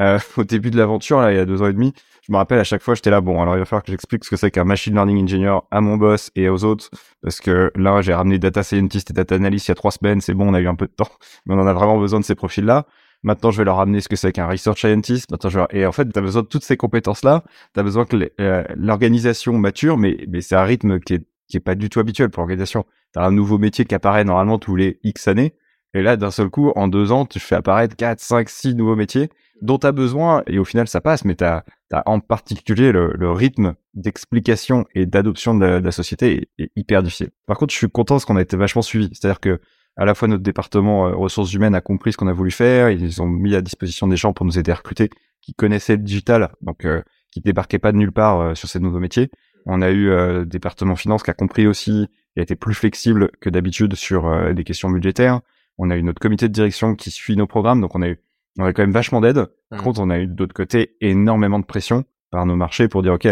euh, 0.00 0.18
au 0.36 0.44
début 0.44 0.70
de 0.70 0.76
l'aventure, 0.76 1.20
là, 1.20 1.32
il 1.32 1.36
y 1.36 1.40
a 1.40 1.44
deux 1.44 1.62
ans 1.62 1.68
et 1.68 1.72
demi, 1.72 1.92
je 2.22 2.32
me 2.32 2.36
rappelle 2.36 2.58
à 2.58 2.64
chaque 2.64 2.82
fois, 2.82 2.94
j'étais 2.94 3.10
là, 3.10 3.20
bon, 3.20 3.40
alors 3.40 3.56
il 3.56 3.60
va 3.60 3.64
falloir 3.64 3.84
que 3.84 3.92
j'explique 3.92 4.24
ce 4.24 4.30
que 4.30 4.36
c'est 4.36 4.50
qu'un 4.50 4.64
machine 4.64 4.94
learning 4.94 5.22
engineer 5.22 5.60
à 5.70 5.80
mon 5.80 5.96
boss 5.96 6.30
et 6.34 6.48
aux 6.48 6.64
autres, 6.64 6.90
parce 7.22 7.40
que 7.40 7.70
là, 7.76 8.00
j'ai 8.02 8.14
ramené 8.14 8.38
data 8.38 8.62
scientist 8.62 9.10
et 9.10 9.14
data 9.14 9.34
analyst 9.34 9.68
il 9.68 9.70
y 9.70 9.72
a 9.72 9.74
trois 9.76 9.92
semaines, 9.92 10.20
c'est 10.20 10.34
bon, 10.34 10.48
on 10.50 10.54
a 10.54 10.60
eu 10.60 10.68
un 10.68 10.74
peu 10.74 10.86
de 10.86 10.92
temps, 10.92 11.10
mais 11.46 11.54
on 11.54 11.60
en 11.60 11.66
a 11.66 11.72
vraiment 11.72 11.98
besoin 11.98 12.20
de 12.20 12.24
ces 12.24 12.34
profils-là. 12.34 12.86
Maintenant, 13.22 13.50
je 13.50 13.58
vais 13.58 13.64
leur 13.64 13.76
ramener 13.76 14.00
ce 14.00 14.08
que 14.08 14.16
c'est 14.16 14.30
qu'un 14.30 14.46
research 14.46 14.78
scientist. 14.78 15.30
Maintenant, 15.30 15.50
je 15.50 15.58
vais... 15.58 15.66
Et 15.70 15.86
en 15.86 15.92
fait, 15.92 16.08
tu 16.12 16.18
as 16.18 16.22
besoin 16.22 16.42
de 16.42 16.46
toutes 16.46 16.62
ces 16.62 16.76
compétences-là. 16.76 17.42
Tu 17.74 17.80
as 17.80 17.82
besoin 17.82 18.04
que 18.04 18.30
euh, 18.40 18.62
l'organisation 18.76 19.54
mature, 19.54 19.96
mais, 19.96 20.18
mais 20.28 20.42
c'est 20.42 20.54
un 20.54 20.62
rythme 20.62 21.00
qui 21.00 21.14
est, 21.14 21.26
qui 21.48 21.56
est 21.56 21.60
pas 21.60 21.74
du 21.74 21.88
tout 21.88 21.98
habituel 21.98 22.30
pour 22.30 22.42
l'organisation. 22.42 22.84
Tu 23.14 23.18
as 23.18 23.24
un 23.24 23.32
nouveau 23.32 23.58
métier 23.58 23.84
qui 23.84 23.94
apparaît 23.94 24.22
normalement 24.22 24.58
tous 24.58 24.76
les 24.76 25.00
X 25.02 25.26
années. 25.28 25.54
Et 25.94 26.02
là, 26.02 26.16
d'un 26.16 26.30
seul 26.30 26.50
coup, 26.50 26.70
en 26.76 26.88
deux 26.88 27.10
ans, 27.10 27.24
tu 27.24 27.40
fais 27.40 27.54
apparaître 27.56 27.96
4, 27.96 28.20
5, 28.20 28.48
6 28.48 28.74
nouveaux 28.74 28.96
métiers 28.96 29.30
dont 29.62 29.78
tu 29.78 29.86
as 29.86 29.92
besoin, 29.92 30.42
et 30.46 30.58
au 30.58 30.64
final 30.64 30.88
ça 30.88 31.00
passe, 31.00 31.24
mais 31.24 31.34
tu 31.34 31.44
as, 31.44 31.64
en 32.06 32.20
particulier 32.20 32.92
le, 32.92 33.30
rythme 33.32 33.74
d'explication 33.94 34.84
et 34.94 35.06
d'adoption 35.06 35.54
de, 35.54 35.66
la 35.66 35.92
société 35.92 36.48
est, 36.58 36.70
hyper 36.76 37.02
difficile. 37.02 37.30
Par 37.46 37.56
contre, 37.56 37.72
je 37.72 37.78
suis 37.78 37.90
content 37.90 38.16
parce 38.16 38.24
qu'on 38.24 38.36
a 38.36 38.42
été 38.42 38.56
vachement 38.56 38.82
suivi. 38.82 39.08
C'est-à-dire 39.12 39.40
que 39.40 39.60
à 39.96 40.04
la 40.04 40.14
fois 40.14 40.28
notre 40.28 40.42
département 40.42 41.08
euh, 41.08 41.14
ressources 41.14 41.54
humaines 41.54 41.74
a 41.74 41.80
compris 41.80 42.12
ce 42.12 42.18
qu'on 42.18 42.26
a 42.26 42.32
voulu 42.32 42.50
faire, 42.50 42.90
ils 42.90 43.22
ont 43.22 43.26
mis 43.26 43.54
à 43.54 43.62
disposition 43.62 44.06
des 44.06 44.16
gens 44.16 44.34
pour 44.34 44.44
nous 44.44 44.58
aider 44.58 44.70
à 44.70 44.74
recruter, 44.74 45.08
qui 45.46 45.54
connaissaient 45.54 45.96
le 45.96 46.02
digital, 46.02 46.50
donc 46.60 46.84
euh, 46.84 47.02
qui 47.30 47.40
débarquaient 47.40 47.78
pas 47.78 47.92
de 47.92 47.96
nulle 47.96 48.12
part 48.12 48.40
euh, 48.40 48.54
sur 48.54 48.68
ces 48.68 48.80
nouveaux 48.80 48.98
métiers. 48.98 49.30
On 49.64 49.80
a 49.80 49.90
eu 49.90 50.10
euh, 50.10 50.40
le 50.40 50.46
département 50.46 50.96
finance 50.96 51.22
qui 51.22 51.30
a 51.30 51.34
compris 51.34 51.66
aussi 51.66 52.08
et 52.34 52.40
a 52.40 52.42
été 52.42 52.56
plus 52.56 52.74
flexible 52.74 53.30
que 53.40 53.48
d'habitude 53.48 53.94
sur 53.94 54.52
des 54.52 54.64
questions 54.64 54.90
budgétaires. 54.90 55.40
On 55.78 55.88
a 55.90 55.96
eu 55.96 56.02
notre 56.02 56.20
comité 56.20 56.48
de 56.48 56.52
direction 56.52 56.94
qui 56.94 57.10
suit 57.10 57.36
nos 57.36 57.46
programmes, 57.46 57.80
donc 57.80 57.94
on 57.94 58.02
a 58.02 58.08
eu 58.08 58.18
on 58.58 58.64
avait 58.64 58.72
quand 58.72 58.82
même 58.82 58.92
vachement 58.92 59.20
d'aide. 59.20 59.46
Par 59.70 59.80
mmh. 59.80 59.82
contre, 59.82 60.00
on 60.00 60.10
a 60.10 60.18
eu 60.18 60.26
d'autre 60.26 60.54
côté 60.54 60.96
énormément 61.00 61.58
de 61.58 61.64
pression 61.64 62.04
par 62.30 62.46
nos 62.46 62.56
marchés 62.56 62.88
pour 62.88 63.02
dire 63.02 63.14
ok, 63.14 63.28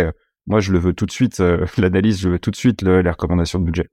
moi 0.46 0.60
je 0.60 0.72
le 0.72 0.78
veux 0.78 0.92
tout 0.92 1.06
de 1.06 1.10
suite, 1.10 1.40
euh, 1.40 1.66
l'analyse, 1.78 2.20
je 2.20 2.28
veux 2.28 2.38
tout 2.38 2.50
de 2.50 2.56
suite 2.56 2.82
le, 2.82 3.00
les 3.00 3.10
recommandations 3.10 3.58
de 3.58 3.64
budget. 3.64 3.90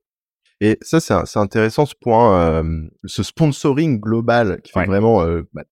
Et 0.62 0.78
ça, 0.82 1.00
c'est 1.00 1.40
intéressant 1.40 1.88
ce 1.88 1.96
point, 2.00 2.40
euh, 2.40 2.88
ce 3.06 3.24
sponsoring 3.24 4.00
global 4.00 4.62
qui 4.62 4.72
fait 4.72 4.86
vraiment 4.86 5.24
euh, 5.24 5.42
bah, 5.54 5.64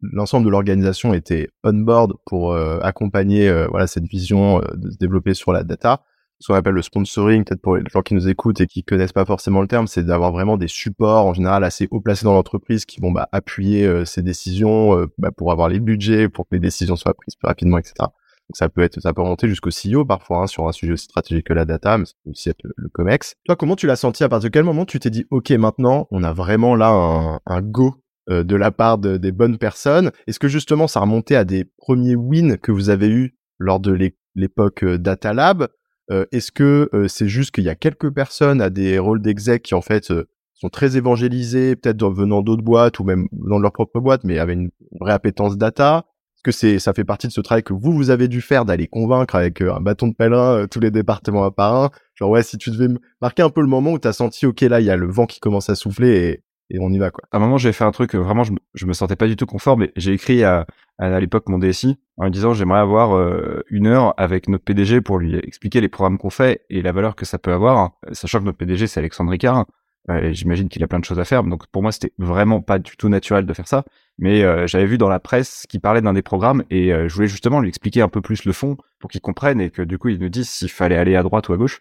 l'ensemble 0.00 0.44
de 0.44 0.50
l'organisation 0.50 1.14
était 1.14 1.48
on 1.62 1.72
board 1.72 2.14
pour 2.26 2.52
euh, 2.52 2.80
accompagner 2.82 3.48
voilà 3.70 3.86
cette 3.86 4.06
vision 4.06 4.60
de 4.74 4.90
se 4.90 4.98
développer 4.98 5.34
sur 5.34 5.52
la 5.52 5.62
data 5.62 6.02
ce 6.40 6.48
qu'on 6.48 6.54
appelle 6.54 6.74
le 6.74 6.82
sponsoring, 6.82 7.44
peut-être 7.44 7.62
pour 7.62 7.76
les 7.76 7.84
gens 7.90 8.02
qui 8.02 8.14
nous 8.14 8.28
écoutent 8.28 8.60
et 8.60 8.66
qui 8.66 8.82
connaissent 8.82 9.12
pas 9.12 9.24
forcément 9.24 9.60
le 9.60 9.68
terme, 9.68 9.86
c'est 9.86 10.04
d'avoir 10.04 10.32
vraiment 10.32 10.56
des 10.56 10.68
supports 10.68 11.26
en 11.26 11.34
général 11.34 11.64
assez 11.64 11.88
haut 11.90 12.00
placés 12.00 12.24
dans 12.24 12.34
l'entreprise 12.34 12.84
qui 12.84 13.00
vont 13.00 13.12
bah, 13.12 13.28
appuyer 13.32 13.86
euh, 13.86 14.04
ces 14.04 14.22
décisions 14.22 14.98
euh, 14.98 15.06
bah, 15.18 15.30
pour 15.30 15.52
avoir 15.52 15.68
les 15.68 15.80
budgets, 15.80 16.28
pour 16.28 16.46
que 16.46 16.54
les 16.54 16.60
décisions 16.60 16.96
soient 16.96 17.14
prises 17.14 17.36
plus 17.36 17.46
rapidement, 17.46 17.78
etc. 17.78 17.94
Donc 18.00 18.56
ça 18.56 18.68
peut 18.68 18.82
être, 18.82 19.00
ça 19.00 19.14
peut 19.14 19.22
remonter 19.22 19.48
jusqu'au 19.48 19.70
CEO 19.70 20.04
parfois 20.04 20.42
hein, 20.42 20.46
sur 20.46 20.68
un 20.68 20.72
sujet 20.72 20.92
aussi 20.92 21.04
stratégique 21.04 21.46
que 21.46 21.54
la 21.54 21.64
data, 21.64 21.96
mais 21.96 22.04
ça 22.04 22.12
peut 22.24 22.30
aussi 22.30 22.50
être 22.50 22.60
le, 22.62 22.88
COMEX. 22.90 23.36
Toi, 23.46 23.56
comment 23.56 23.76
tu 23.76 23.86
l'as 23.86 23.96
senti? 23.96 24.22
À 24.22 24.28
partir 24.28 24.50
de 24.50 24.52
quel 24.52 24.64
moment 24.64 24.84
tu 24.84 25.00
t'es 25.00 25.10
dit, 25.10 25.26
ok, 25.30 25.50
maintenant 25.52 26.08
on 26.10 26.22
a 26.22 26.32
vraiment 26.32 26.76
là 26.76 26.90
un, 26.90 27.40
un 27.46 27.62
go 27.62 27.94
euh, 28.28 28.42
de 28.42 28.56
la 28.56 28.70
part 28.70 28.98
de, 28.98 29.16
des 29.16 29.32
bonnes 29.32 29.56
personnes? 29.56 30.10
Est-ce 30.26 30.38
que 30.38 30.48
justement 30.48 30.88
ça 30.88 31.00
remontait 31.00 31.36
à 31.36 31.44
des 31.44 31.64
premiers 31.78 32.16
wins 32.16 32.58
que 32.58 32.72
vous 32.72 32.90
avez 32.90 33.08
eu 33.08 33.34
lors 33.58 33.80
de 33.80 34.12
l'époque 34.34 34.84
Data 34.84 35.32
Lab? 35.32 35.68
Est-ce 36.10 36.52
que 36.52 36.90
c'est 37.08 37.28
juste 37.28 37.50
qu'il 37.50 37.64
y 37.64 37.68
a 37.68 37.74
quelques 37.74 38.10
personnes 38.10 38.60
à 38.60 38.70
des 38.70 38.98
rôles 38.98 39.22
d'exec 39.22 39.62
qui 39.62 39.74
en 39.74 39.80
fait 39.80 40.12
sont 40.54 40.68
très 40.68 40.96
évangélisés, 40.96 41.76
peut-être 41.76 42.08
venant 42.10 42.42
d'autres 42.42 42.62
boîtes 42.62 42.98
ou 42.98 43.04
même 43.04 43.26
dans 43.32 43.58
leur 43.58 43.72
propre 43.72 44.00
boîte, 44.00 44.24
mais 44.24 44.38
avec 44.38 44.56
une 44.56 44.70
vraie 45.00 45.12
appétence 45.12 45.56
data? 45.56 46.06
Est-ce 46.36 46.42
que 46.42 46.52
c'est 46.52 46.78
ça 46.78 46.92
fait 46.92 47.04
partie 47.04 47.26
de 47.26 47.32
ce 47.32 47.40
travail 47.40 47.62
que 47.62 47.72
vous 47.72 47.92
vous 47.92 48.10
avez 48.10 48.28
dû 48.28 48.40
faire 48.40 48.64
d'aller 48.64 48.86
convaincre 48.86 49.34
avec 49.34 49.62
un 49.62 49.80
bâton 49.80 50.08
de 50.08 50.14
pèlerin 50.14 50.66
tous 50.70 50.80
les 50.80 50.90
départements 50.90 51.44
à 51.44 51.50
part 51.50 51.74
un 51.74 51.90
Genre 52.16 52.30
ouais, 52.30 52.42
si 52.42 52.58
tu 52.58 52.70
devais 52.70 52.88
marquer 53.20 53.42
un 53.42 53.50
peu 53.50 53.60
le 53.60 53.66
moment 53.66 53.92
où 53.92 53.98
tu 53.98 54.06
as 54.06 54.12
senti 54.12 54.46
ok 54.46 54.60
là 54.62 54.80
il 54.80 54.86
y 54.86 54.90
a 54.90 54.96
le 54.96 55.10
vent 55.10 55.26
qui 55.26 55.40
commence 55.40 55.70
à 55.70 55.74
souffler 55.74 56.16
et 56.16 56.43
et 56.70 56.78
on 56.80 56.90
y 56.90 56.98
va 56.98 57.10
quoi. 57.10 57.24
À 57.30 57.36
un 57.36 57.40
moment, 57.40 57.58
j'ai 57.58 57.72
fait 57.72 57.84
un 57.84 57.90
truc 57.90 58.14
vraiment, 58.14 58.44
je 58.44 58.52
me, 58.52 58.86
me 58.86 58.92
sentais 58.92 59.16
pas 59.16 59.26
du 59.26 59.36
tout 59.36 59.46
confort, 59.46 59.76
mais 59.76 59.92
j'ai 59.96 60.12
écrit 60.12 60.44
à, 60.44 60.66
à, 60.98 61.20
l'époque 61.20 61.48
mon 61.48 61.58
DSI 61.58 61.98
en 62.16 62.24
lui 62.24 62.30
disant 62.30 62.54
j'aimerais 62.54 62.80
avoir 62.80 63.16
euh, 63.16 63.62
une 63.70 63.86
heure 63.86 64.14
avec 64.16 64.48
notre 64.48 64.64
PDG 64.64 65.00
pour 65.00 65.18
lui 65.18 65.36
expliquer 65.36 65.80
les 65.80 65.88
programmes 65.88 66.18
qu'on 66.18 66.30
fait 66.30 66.64
et 66.70 66.82
la 66.82 66.92
valeur 66.92 67.16
que 67.16 67.24
ça 67.24 67.38
peut 67.38 67.52
avoir, 67.52 67.92
sachant 68.12 68.40
que 68.40 68.44
notre 68.44 68.58
PDG 68.58 68.86
c'est 68.86 69.00
Alexandre 69.00 69.30
Ricard. 69.30 69.66
Euh, 70.10 70.32
J'imagine 70.32 70.68
qu'il 70.68 70.82
a 70.82 70.86
plein 70.86 70.98
de 70.98 71.04
choses 71.04 71.18
à 71.18 71.24
faire, 71.24 71.42
donc 71.44 71.66
pour 71.68 71.82
moi 71.82 71.90
c'était 71.90 72.12
vraiment 72.18 72.60
pas 72.60 72.78
du 72.78 72.96
tout 72.96 73.08
naturel 73.08 73.46
de 73.46 73.52
faire 73.54 73.68
ça. 73.68 73.84
Mais 74.18 74.44
euh, 74.44 74.66
j'avais 74.66 74.86
vu 74.86 74.98
dans 74.98 75.08
la 75.08 75.18
presse 75.18 75.66
qu'il 75.68 75.80
parlait 75.80 76.02
d'un 76.02 76.12
des 76.12 76.22
programmes 76.22 76.62
et 76.70 76.92
euh, 76.92 77.08
je 77.08 77.14
voulais 77.14 77.26
justement 77.26 77.60
lui 77.60 77.68
expliquer 77.68 78.02
un 78.02 78.08
peu 78.08 78.20
plus 78.20 78.44
le 78.44 78.52
fond 78.52 78.76
pour 79.00 79.10
qu'il 79.10 79.20
comprenne 79.20 79.60
et 79.60 79.70
que 79.70 79.82
du 79.82 79.98
coup 79.98 80.08
il 80.08 80.20
nous 80.20 80.28
dise 80.28 80.48
s'il 80.48 80.70
fallait 80.70 80.96
aller 80.96 81.16
à 81.16 81.22
droite 81.22 81.48
ou 81.48 81.52
à 81.54 81.56
gauche. 81.56 81.80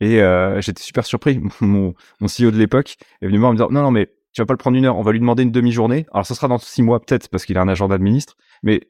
Et 0.00 0.20
j'étais 0.60 0.82
super 0.82 1.06
surpris. 1.06 1.40
Mon, 1.62 1.94
mon 2.20 2.26
CEO 2.26 2.50
de 2.50 2.58
l'époque 2.58 2.96
est 3.22 3.26
venu 3.26 3.38
me 3.38 3.40
voir 3.40 3.50
en 3.50 3.52
me 3.54 3.56
disant 3.56 3.70
non 3.70 3.82
non 3.82 3.90
mais 3.90 4.10
tu 4.36 4.42
vas 4.42 4.46
pas 4.46 4.52
le 4.52 4.58
prendre 4.58 4.76
une 4.76 4.84
heure, 4.84 4.98
on 4.98 5.02
va 5.02 5.12
lui 5.12 5.18
demander 5.18 5.44
une 5.44 5.50
demi-journée. 5.50 6.04
Alors 6.12 6.26
ça 6.26 6.34
sera 6.34 6.46
dans 6.46 6.58
six 6.58 6.82
mois 6.82 7.00
peut-être 7.00 7.30
parce 7.30 7.46
qu'il 7.46 7.56
a 7.56 7.62
un 7.62 7.68
agenda 7.68 7.96
de 7.96 8.02
ministre, 8.02 8.36
mais 8.62 8.82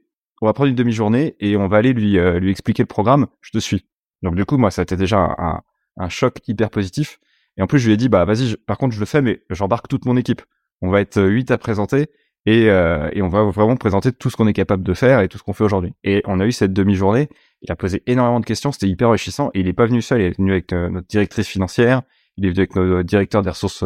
on 0.42 0.46
va 0.46 0.52
prendre 0.52 0.70
une 0.70 0.74
demi-journée 0.74 1.36
et 1.38 1.56
on 1.56 1.68
va 1.68 1.76
aller 1.76 1.92
lui 1.92 2.18
euh, 2.18 2.40
lui 2.40 2.50
expliquer 2.50 2.82
le 2.82 2.88
programme. 2.88 3.28
Je 3.42 3.52
te 3.52 3.58
suis. 3.58 3.86
Donc 4.22 4.34
du 4.34 4.44
coup 4.44 4.56
moi 4.56 4.72
ça 4.72 4.82
a 4.82 4.82
été 4.82 4.96
déjà 4.96 5.18
un, 5.38 5.62
un, 5.98 6.08
choc 6.08 6.40
hyper 6.48 6.68
positif. 6.68 7.20
Et 7.56 7.62
en 7.62 7.68
plus 7.68 7.78
je 7.78 7.86
lui 7.86 7.94
ai 7.94 7.96
dit 7.96 8.08
bah 8.08 8.24
vas-y, 8.24 8.56
par 8.56 8.76
contre 8.76 8.96
je 8.96 8.98
le 8.98 9.06
fais 9.06 9.22
mais 9.22 9.44
j'embarque 9.48 9.86
toute 9.86 10.04
mon 10.04 10.16
équipe. 10.16 10.42
On 10.82 10.90
va 10.90 11.00
être 11.00 11.22
huit 11.22 11.48
à 11.52 11.58
présenter 11.58 12.08
et, 12.44 12.68
euh, 12.68 13.08
et 13.12 13.22
on 13.22 13.28
va 13.28 13.44
vraiment 13.44 13.76
présenter 13.76 14.10
tout 14.10 14.30
ce 14.30 14.36
qu'on 14.36 14.48
est 14.48 14.52
capable 14.52 14.82
de 14.82 14.94
faire 14.94 15.20
et 15.20 15.28
tout 15.28 15.38
ce 15.38 15.44
qu'on 15.44 15.52
fait 15.52 15.64
aujourd'hui. 15.64 15.92
Et 16.02 16.22
on 16.24 16.40
a 16.40 16.46
eu 16.46 16.50
cette 16.50 16.72
demi-journée. 16.72 17.28
Il 17.62 17.70
a 17.70 17.76
posé 17.76 18.02
énormément 18.08 18.40
de 18.40 18.46
questions, 18.46 18.72
c'était 18.72 18.88
hyper 18.88 19.10
enrichissant. 19.10 19.52
Il 19.54 19.68
est 19.68 19.72
pas 19.72 19.86
venu 19.86 20.02
seul, 20.02 20.22
il 20.22 20.24
est 20.24 20.36
venu 20.36 20.50
avec 20.50 20.72
euh, 20.72 20.90
notre 20.90 21.06
directrice 21.06 21.46
financière, 21.46 22.02
il 22.36 22.46
est 22.46 22.48
venu 22.48 22.58
avec 22.58 22.74
notre 22.74 23.02
directeur 23.02 23.42
des 23.42 23.50
ressources 23.50 23.84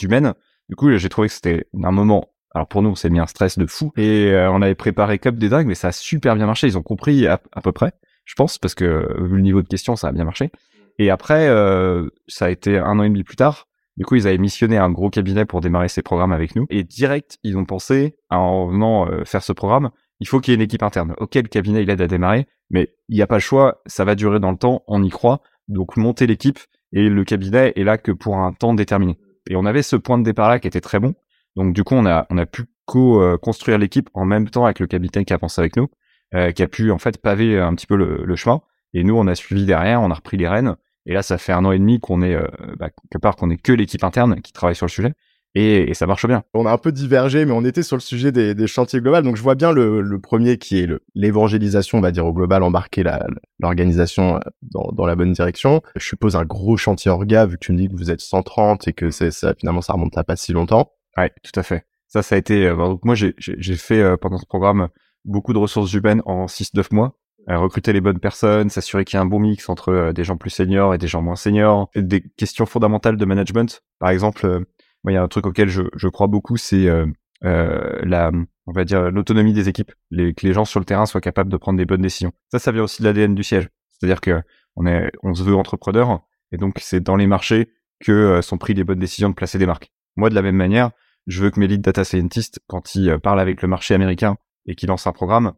humaines. 0.00 0.32
Du 0.70 0.76
coup, 0.76 0.96
j'ai 0.96 1.08
trouvé 1.08 1.26
que 1.26 1.34
c'était 1.34 1.66
un 1.82 1.90
moment. 1.90 2.32
Alors 2.54 2.68
pour 2.68 2.80
nous, 2.82 2.90
on 2.90 2.94
s'est 2.94 3.10
mis 3.10 3.18
un 3.18 3.26
stress 3.26 3.58
de 3.58 3.66
fou 3.66 3.92
et 3.96 4.30
euh, 4.30 4.50
on 4.52 4.62
avait 4.62 4.76
préparé 4.76 5.18
Cup 5.18 5.36
des 5.36 5.48
dingues, 5.48 5.66
mais 5.66 5.74
ça 5.74 5.88
a 5.88 5.92
super 5.92 6.36
bien 6.36 6.46
marché. 6.46 6.68
Ils 6.68 6.78
ont 6.78 6.82
compris 6.82 7.26
à, 7.26 7.38
peu 7.38 7.72
près, 7.72 7.92
je 8.24 8.34
pense, 8.34 8.56
parce 8.56 8.76
que 8.76 9.20
vu 9.20 9.36
le 9.36 9.42
niveau 9.42 9.62
de 9.62 9.68
questions, 9.68 9.96
ça 9.96 10.08
a 10.08 10.12
bien 10.12 10.24
marché. 10.24 10.52
Et 11.00 11.10
après, 11.10 11.48
euh, 11.48 12.08
ça 12.28 12.44
a 12.44 12.50
été 12.50 12.78
un 12.78 13.00
an 13.00 13.02
et 13.02 13.08
demi 13.08 13.24
plus 13.24 13.34
tard. 13.34 13.66
Du 13.96 14.04
coup, 14.04 14.14
ils 14.14 14.28
avaient 14.28 14.38
missionné 14.38 14.76
un 14.78 14.90
gros 14.90 15.10
cabinet 15.10 15.44
pour 15.44 15.60
démarrer 15.60 15.88
ces 15.88 16.02
programmes 16.02 16.32
avec 16.32 16.54
nous. 16.54 16.66
Et 16.70 16.84
direct, 16.84 17.38
ils 17.42 17.58
ont 17.58 17.64
pensé, 17.64 18.16
en 18.30 18.68
venant 18.68 19.10
euh, 19.10 19.24
faire 19.24 19.42
ce 19.42 19.52
programme, 19.52 19.90
il 20.20 20.28
faut 20.28 20.38
qu'il 20.38 20.52
y 20.52 20.54
ait 20.54 20.56
une 20.56 20.62
équipe 20.62 20.84
interne. 20.84 21.14
Ok, 21.18 21.34
le 21.34 21.42
cabinet, 21.42 21.82
il 21.82 21.90
aide 21.90 22.00
à 22.00 22.06
démarrer, 22.06 22.46
mais 22.70 22.94
il 23.08 23.16
n'y 23.16 23.22
a 23.22 23.26
pas 23.26 23.36
le 23.36 23.40
choix, 23.40 23.82
ça 23.86 24.04
va 24.04 24.14
durer 24.14 24.38
dans 24.38 24.52
le 24.52 24.56
temps, 24.56 24.84
on 24.86 25.02
y 25.02 25.10
croit. 25.10 25.42
Donc, 25.66 25.96
monter 25.96 26.28
l'équipe 26.28 26.60
et 26.92 27.08
le 27.08 27.24
cabinet 27.24 27.72
est 27.74 27.82
là 27.82 27.98
que 27.98 28.12
pour 28.12 28.36
un 28.36 28.52
temps 28.52 28.74
déterminé. 28.74 29.18
Et 29.48 29.56
on 29.56 29.64
avait 29.64 29.82
ce 29.82 29.96
point 29.96 30.18
de 30.18 30.24
départ 30.24 30.48
là 30.48 30.58
qui 30.58 30.68
était 30.68 30.80
très 30.80 30.98
bon. 30.98 31.14
Donc 31.56 31.74
du 31.74 31.84
coup, 31.84 31.94
on 31.94 32.06
a 32.06 32.26
on 32.30 32.38
a 32.38 32.46
pu 32.46 32.64
co-construire 32.86 33.78
l'équipe 33.78 34.10
en 34.14 34.24
même 34.24 34.48
temps 34.50 34.64
avec 34.64 34.80
le 34.80 34.86
capitaine 34.86 35.24
qui 35.24 35.32
a 35.32 35.38
pensé 35.38 35.60
avec 35.60 35.76
nous. 35.76 35.88
qui 36.54 36.62
a 36.62 36.68
pu 36.68 36.90
en 36.90 36.98
fait 36.98 37.18
paver 37.18 37.58
un 37.58 37.74
petit 37.74 37.86
peu 37.86 37.96
le, 37.96 38.36
chemin. 38.36 38.60
Et 38.94 39.04
nous, 39.04 39.16
on 39.16 39.26
a 39.26 39.34
suivi 39.34 39.66
derrière, 39.66 40.02
on 40.02 40.10
a 40.10 40.14
repris 40.14 40.36
les 40.36 40.48
rênes. 40.48 40.76
Et 41.06 41.14
là, 41.14 41.22
ça 41.22 41.38
fait 41.38 41.52
un 41.52 41.64
an 41.64 41.72
et 41.72 41.78
demi 41.78 42.00
qu'on 42.00 42.22
est, 42.22 42.36
bah, 42.78 42.90
quelque 42.90 43.20
part, 43.20 43.36
qu'on 43.36 43.50
est 43.50 43.56
que 43.56 43.72
l'équipe 43.72 44.04
interne 44.04 44.40
qui 44.40 44.52
travaille 44.52 44.76
sur 44.76 44.86
le 44.86 44.90
sujet 44.90 45.14
et, 45.54 45.94
ça 45.94 46.06
marche 46.06 46.26
bien. 46.26 46.44
On 46.54 46.66
a 46.66 46.72
un 46.72 46.78
peu 46.78 46.92
divergé, 46.92 47.44
mais 47.44 47.52
on 47.52 47.64
était 47.64 47.82
sur 47.82 47.96
le 47.96 48.00
sujet 48.00 48.30
des, 48.30 48.54
des 48.54 48.66
chantiers 48.66 49.00
globaux. 49.00 49.20
Donc 49.22 49.36
je 49.36 49.42
vois 49.42 49.56
bien 49.56 49.72
le, 49.72 50.00
le 50.00 50.20
premier 50.20 50.58
qui 50.58 50.78
est 50.78 50.88
l'évangélisation, 51.14 51.98
on 51.98 52.00
va 52.00 52.12
dire 52.12 52.26
au 52.26 52.32
global, 52.32 52.62
embarquer 52.62 53.04
l'organisation 53.58 54.36
euh, 54.36 54.40
dans, 54.62 54.90
dans, 54.92 55.06
la 55.06 55.16
bonne 55.16 55.32
direction. 55.32 55.82
Je 55.96 56.06
suppose 56.06 56.36
un 56.36 56.44
gros 56.44 56.76
chantier 56.76 57.10
orga, 57.10 57.46
vu 57.46 57.56
que 57.58 57.64
tu 57.64 57.72
me 57.72 57.78
dis 57.78 57.88
que 57.88 57.96
vous 57.96 58.10
êtes 58.10 58.20
130 58.20 58.86
et 58.86 58.92
que 58.92 59.10
ça, 59.10 59.54
finalement 59.54 59.82
ça 59.82 59.94
remonte 59.94 60.16
à 60.16 60.24
pas 60.24 60.36
si 60.36 60.52
longtemps. 60.52 60.92
Ouais, 61.16 61.32
tout 61.42 61.58
à 61.58 61.64
fait. 61.64 61.84
Ça, 62.06 62.22
ça 62.22 62.36
a 62.36 62.38
été. 62.38 62.66
Euh, 62.66 62.76
donc 62.76 63.04
moi, 63.04 63.14
j'ai 63.16 63.76
fait 63.76 64.00
euh, 64.00 64.16
pendant 64.16 64.38
ce 64.38 64.46
programme 64.46 64.88
beaucoup 65.24 65.52
de 65.52 65.58
ressources 65.58 65.92
humaines 65.92 66.22
en 66.26 66.46
6-9 66.46 66.94
mois. 66.94 67.16
recruter 67.48 67.92
les 67.92 68.00
bonnes 68.00 68.20
personnes, 68.20 68.70
s'assurer 68.70 69.04
qu'il 69.04 69.16
y 69.16 69.18
a 69.18 69.22
un 69.22 69.26
bon 69.26 69.40
mix 69.40 69.68
entre 69.68 70.12
des 70.12 70.24
gens 70.24 70.36
plus 70.36 70.50
seniors 70.50 70.94
et 70.94 70.98
des 70.98 71.08
gens 71.08 71.20
moins 71.20 71.36
seniors, 71.36 71.90
des 71.96 72.22
questions 72.36 72.66
fondamentales 72.66 73.16
de 73.16 73.24
management. 73.24 73.82
Par 73.98 74.10
exemple, 74.10 74.64
il 75.08 75.14
y 75.14 75.16
a 75.16 75.22
un 75.22 75.28
truc 75.28 75.46
auquel 75.46 75.68
je, 75.68 75.82
je 75.96 76.08
crois 76.08 76.26
beaucoup, 76.26 76.56
c'est 76.56 76.86
euh, 76.88 77.06
euh, 77.44 78.00
la, 78.02 78.30
on 78.66 78.72
va 78.72 78.84
dire, 78.84 79.10
l'autonomie 79.10 79.52
des 79.52 79.68
équipes, 79.68 79.92
les, 80.10 80.34
que 80.34 80.46
les 80.46 80.52
gens 80.52 80.64
sur 80.64 80.80
le 80.80 80.84
terrain 80.84 81.06
soient 81.06 81.20
capables 81.20 81.50
de 81.50 81.56
prendre 81.56 81.78
des 81.78 81.86
bonnes 81.86 82.02
décisions. 82.02 82.32
Ça, 82.50 82.58
ça 82.58 82.72
vient 82.72 82.82
aussi 82.82 83.02
de 83.02 83.08
l'ADN 83.08 83.34
du 83.34 83.42
siège. 83.42 83.68
C'est-à-dire 83.90 84.20
que 84.20 84.42
on 84.76 84.86
est, 84.86 85.10
on 85.22 85.34
se 85.34 85.42
veut 85.42 85.54
entrepreneur, 85.54 86.20
et 86.52 86.56
donc 86.56 86.78
c'est 86.80 87.00
dans 87.00 87.16
les 87.16 87.26
marchés 87.26 87.70
que 88.00 88.12
euh, 88.12 88.42
sont 88.42 88.58
pris 88.58 88.74
les 88.74 88.84
bonnes 88.84 88.98
décisions 88.98 89.30
de 89.30 89.34
placer 89.34 89.58
des 89.58 89.66
marques. 89.66 89.90
Moi, 90.16 90.30
de 90.30 90.34
la 90.34 90.42
même 90.42 90.56
manière, 90.56 90.90
je 91.26 91.42
veux 91.42 91.50
que 91.50 91.60
mes 91.60 91.66
lead 91.66 91.80
data 91.80 92.04
scientists, 92.04 92.60
quand 92.66 92.94
ils 92.94 93.18
parlent 93.18 93.40
avec 93.40 93.62
le 93.62 93.68
marché 93.68 93.94
américain 93.94 94.36
et 94.66 94.74
qu'ils 94.74 94.88
lancent 94.88 95.06
un 95.06 95.12
programme, 95.12 95.52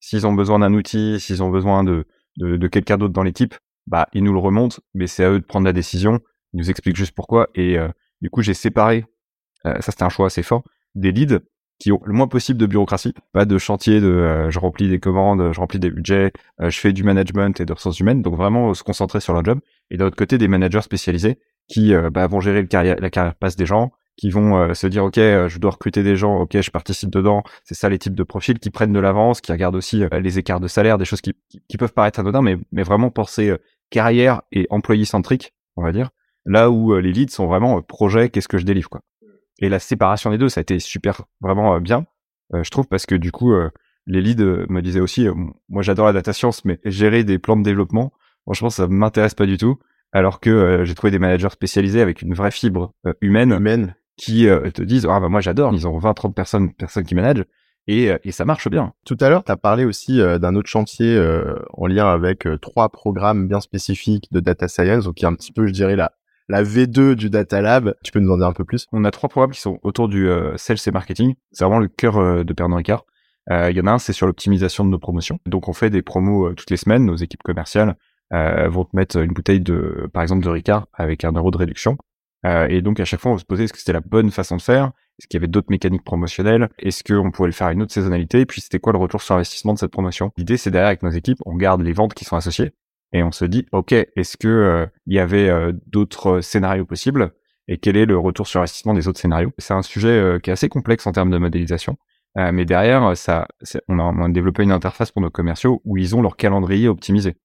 s'ils 0.00 0.26
ont 0.26 0.32
besoin 0.32 0.58
d'un 0.58 0.74
outil, 0.74 1.20
s'ils 1.20 1.42
ont 1.42 1.50
besoin 1.50 1.84
de, 1.84 2.06
de, 2.36 2.56
de 2.56 2.68
quelqu'un 2.68 2.98
d'autre 2.98 3.14
dans 3.14 3.22
l'équipe, 3.22 3.54
bah, 3.86 4.08
ils 4.12 4.22
nous 4.22 4.32
le 4.32 4.38
remontent, 4.38 4.78
mais 4.94 5.06
c'est 5.06 5.24
à 5.24 5.30
eux 5.30 5.40
de 5.40 5.44
prendre 5.44 5.64
la 5.64 5.72
décision. 5.72 6.20
Ils 6.52 6.58
nous 6.58 6.70
expliquent 6.70 6.96
juste 6.96 7.14
pourquoi 7.14 7.48
et 7.54 7.78
du 8.20 8.30
coup, 8.30 8.42
j'ai 8.42 8.54
séparé, 8.54 9.04
euh, 9.66 9.74
ça 9.80 9.92
c'était 9.92 10.04
un 10.04 10.08
choix 10.08 10.26
assez 10.26 10.42
fort, 10.42 10.62
des 10.94 11.12
leads 11.12 11.40
qui 11.78 11.92
ont 11.92 12.00
le 12.04 12.14
moins 12.14 12.28
possible 12.28 12.58
de 12.58 12.64
bureaucratie, 12.64 13.12
pas 13.32 13.44
de 13.44 13.58
chantier 13.58 14.00
de 14.00 14.06
euh, 14.06 14.50
je 14.50 14.58
remplis 14.58 14.88
des 14.88 14.98
commandes, 14.98 15.52
je 15.52 15.60
remplis 15.60 15.78
des 15.78 15.90
budgets, 15.90 16.32
euh, 16.60 16.70
je 16.70 16.80
fais 16.80 16.94
du 16.94 17.04
management 17.04 17.60
et 17.60 17.66
de 17.66 17.72
ressources 17.72 18.00
humaines, 18.00 18.22
donc 18.22 18.34
vraiment 18.34 18.72
se 18.72 18.82
concentrer 18.82 19.20
sur 19.20 19.34
leur 19.34 19.44
job. 19.44 19.60
Et 19.90 19.98
d'un 19.98 20.06
autre 20.06 20.16
côté, 20.16 20.38
des 20.38 20.48
managers 20.48 20.80
spécialisés 20.80 21.38
qui 21.68 21.92
bah, 22.12 22.28
vont 22.28 22.40
gérer 22.40 22.60
le 22.62 22.68
carrière, 22.68 22.96
la 23.00 23.10
carrière 23.10 23.34
passe 23.34 23.56
des 23.56 23.66
gens, 23.66 23.90
qui 24.16 24.30
vont 24.30 24.72
se 24.72 24.86
dire 24.86 25.04
ok, 25.04 25.16
je 25.16 25.58
dois 25.58 25.72
recruter 25.72 26.04
des 26.04 26.14
gens, 26.14 26.36
ok, 26.36 26.60
je 26.60 26.70
participe 26.70 27.10
dedans. 27.10 27.42
C'est 27.64 27.74
ça 27.74 27.88
les 27.88 27.98
types 27.98 28.14
de 28.14 28.22
profils 28.22 28.58
qui 28.60 28.70
prennent 28.70 28.92
de 28.92 29.00
l'avance, 29.00 29.40
qui 29.40 29.50
regardent 29.50 29.74
aussi 29.74 30.04
les 30.12 30.38
écarts 30.38 30.60
de 30.60 30.68
salaire, 30.68 30.96
des 30.96 31.04
choses 31.04 31.20
qui, 31.20 31.34
qui, 31.68 31.76
peuvent 31.76 31.92
paraître 31.92 32.20
anodins, 32.20 32.40
mais, 32.40 32.56
mais 32.70 32.84
vraiment 32.84 33.10
penser 33.10 33.52
carrière 33.90 34.42
et 34.52 34.68
employé 34.70 35.04
centrique, 35.04 35.54
on 35.74 35.82
va 35.82 35.90
dire. 35.90 36.10
Là 36.46 36.70
où 36.70 36.94
euh, 36.94 37.00
les 37.00 37.12
leads 37.12 37.32
sont 37.32 37.46
vraiment 37.46 37.78
euh, 37.78 37.80
projet, 37.82 38.30
qu'est-ce 38.30 38.48
que 38.48 38.56
je 38.56 38.64
délivre 38.64 38.88
quoi. 38.88 39.02
Et 39.58 39.68
la 39.68 39.80
séparation 39.80 40.30
des 40.30 40.38
deux, 40.38 40.48
ça 40.48 40.60
a 40.60 40.62
été 40.62 40.78
super, 40.78 41.22
vraiment 41.40 41.74
euh, 41.74 41.80
bien, 41.80 42.06
je 42.52 42.70
trouve, 42.70 42.86
parce 42.86 43.06
que 43.06 43.16
du 43.16 43.32
coup, 43.32 43.52
les 44.06 44.20
leads 44.20 44.66
me 44.68 44.80
disaient 44.80 45.00
aussi, 45.00 45.26
moi 45.68 45.82
j'adore 45.82 46.06
la 46.06 46.12
data 46.12 46.32
science, 46.32 46.64
mais 46.64 46.78
gérer 46.84 47.24
des 47.24 47.40
plans 47.40 47.56
de 47.56 47.64
développement, 47.64 48.12
franchement, 48.42 48.70
ça 48.70 48.86
m'intéresse 48.86 49.34
pas 49.34 49.46
du 49.46 49.56
tout. 49.56 49.80
Alors 50.12 50.38
que 50.38 50.84
j'ai 50.84 50.94
trouvé 50.94 51.10
des 51.10 51.18
managers 51.18 51.50
spécialisés 51.50 52.00
avec 52.00 52.22
une 52.22 52.34
vraie 52.34 52.52
fibre 52.52 52.94
humaine, 53.20 53.50
humaine, 53.50 53.96
qui 54.16 54.46
te 54.74 54.82
disent, 54.82 55.08
ah 55.10 55.18
bah 55.18 55.28
moi 55.28 55.40
j'adore, 55.40 55.74
ils 55.74 55.88
ont 55.88 55.98
20-30 55.98 56.34
personnes, 56.34 56.72
personnes 56.72 57.04
qui 57.04 57.16
managent, 57.16 57.46
et, 57.88 58.12
et, 58.22 58.30
ça 58.30 58.44
marche 58.44 58.68
bien. 58.68 58.92
Tout 59.04 59.16
à 59.18 59.28
l'heure, 59.28 59.42
tu 59.42 59.50
as 59.50 59.56
parlé 59.56 59.84
aussi 59.84 60.18
d'un 60.18 60.54
autre 60.54 60.68
chantier 60.68 61.20
en 61.72 61.86
lien 61.88 62.08
avec 62.08 62.46
trois 62.62 62.90
programmes 62.90 63.48
bien 63.48 63.60
spécifiques 63.60 64.28
de 64.30 64.38
data 64.38 64.68
science, 64.68 65.06
donc 65.06 65.16
qui 65.16 65.24
est 65.24 65.28
un 65.28 65.34
petit 65.34 65.52
peu, 65.52 65.66
je 65.66 65.72
dirais, 65.72 65.96
la, 65.96 66.12
la 66.48 66.62
V2 66.62 67.14
du 67.14 67.30
Data 67.30 67.60
Lab. 67.60 67.94
Tu 68.02 68.12
peux 68.12 68.20
nous 68.20 68.32
en 68.32 68.38
dire 68.38 68.46
un 68.46 68.52
peu 68.52 68.64
plus? 68.64 68.86
On 68.92 69.04
a 69.04 69.10
trois 69.10 69.28
programmes 69.28 69.52
qui 69.52 69.60
sont 69.60 69.78
autour 69.82 70.08
du 70.08 70.28
euh, 70.28 70.56
sales 70.56 70.78
et 70.86 70.90
marketing. 70.90 71.34
C'est 71.52 71.64
vraiment 71.64 71.80
le 71.80 71.88
cœur 71.88 72.16
euh, 72.18 72.44
de 72.44 72.52
Pernod 72.52 72.78
Ricard. 72.78 73.04
Euh, 73.50 73.70
il 73.70 73.76
y 73.76 73.80
en 73.80 73.86
a 73.86 73.92
un, 73.92 73.98
c'est 73.98 74.12
sur 74.12 74.26
l'optimisation 74.26 74.84
de 74.84 74.90
nos 74.90 74.98
promotions. 74.98 75.38
Donc 75.46 75.68
on 75.68 75.72
fait 75.72 75.90
des 75.90 76.02
promos 76.02 76.52
toutes 76.54 76.70
les 76.70 76.76
semaines. 76.76 77.04
Nos 77.04 77.16
équipes 77.16 77.42
commerciales 77.42 77.96
vont 78.32 78.84
te 78.84 78.96
mettre 78.96 79.18
une 79.18 79.32
bouteille 79.32 79.60
de, 79.60 80.10
par 80.12 80.20
exemple, 80.20 80.42
de 80.42 80.48
Ricard 80.48 80.88
avec 80.92 81.24
un 81.24 81.30
euro 81.30 81.52
de 81.52 81.58
réduction. 81.58 81.96
et 82.44 82.82
donc 82.82 82.98
à 82.98 83.04
chaque 83.04 83.20
fois, 83.20 83.30
on 83.30 83.34
va 83.34 83.40
se 83.40 83.44
poser 83.44 83.64
est-ce 83.64 83.72
que 83.72 83.78
c'était 83.78 83.92
la 83.92 84.00
bonne 84.00 84.32
façon 84.32 84.56
de 84.56 84.62
faire? 84.62 84.86
Est-ce 85.20 85.28
qu'il 85.28 85.38
y 85.38 85.40
avait 85.40 85.46
d'autres 85.46 85.70
mécaniques 85.70 86.02
promotionnelles? 86.02 86.68
Est-ce 86.80 87.04
qu'on 87.04 87.30
pouvait 87.30 87.46
le 87.46 87.52
faire 87.52 87.68
à 87.68 87.72
une 87.72 87.82
autre 87.82 87.92
saisonnalité? 87.92 88.40
Et 88.40 88.46
puis 88.46 88.60
c'était 88.60 88.80
quoi 88.80 88.92
le 88.92 88.98
retour 88.98 89.22
sur 89.22 89.36
investissement 89.36 89.74
de 89.74 89.78
cette 89.78 89.92
promotion? 89.92 90.32
L'idée, 90.36 90.56
c'est 90.56 90.72
derrière 90.72 90.88
avec 90.88 91.04
nos 91.04 91.10
équipes, 91.10 91.38
on 91.46 91.54
garde 91.54 91.82
les 91.82 91.92
ventes 91.92 92.14
qui 92.14 92.24
sont 92.24 92.34
associées 92.34 92.72
et 93.16 93.22
on 93.22 93.32
se 93.32 93.44
dit 93.44 93.66
ok 93.72 93.92
est-ce 93.92 94.36
que 94.36 94.48
euh, 94.48 94.86
il 95.06 95.14
y 95.14 95.18
avait 95.18 95.48
euh, 95.48 95.72
d'autres 95.86 96.40
scénarios 96.42 96.84
possibles 96.84 97.32
et 97.66 97.78
quel 97.78 97.96
est 97.96 98.04
le 98.04 98.18
retour 98.18 98.46
sur 98.46 98.60
investissement 98.60 98.94
des 98.94 99.08
autres 99.08 99.18
scénarios? 99.18 99.52
C'est 99.58 99.74
un 99.74 99.82
sujet 99.82 100.08
euh, 100.08 100.38
qui 100.38 100.50
est 100.50 100.52
assez 100.52 100.68
complexe 100.68 101.06
en 101.06 101.12
termes 101.12 101.30
de 101.30 101.38
modélisation 101.38 101.96
mais 102.52 102.66
derrière 102.66 103.16
ça 103.16 103.48
on 103.88 103.98
a, 103.98 104.28
développé 104.28 104.62
une 104.62 104.70
interface 104.70 105.10
pour 105.10 105.22
nos 105.22 105.30
commerciaux 105.30 105.80
où 105.86 105.96
ils 105.96 106.14
ont 106.14 106.20
leur 106.20 106.36
calendrier 106.36 106.86
optimisé. 106.86 107.36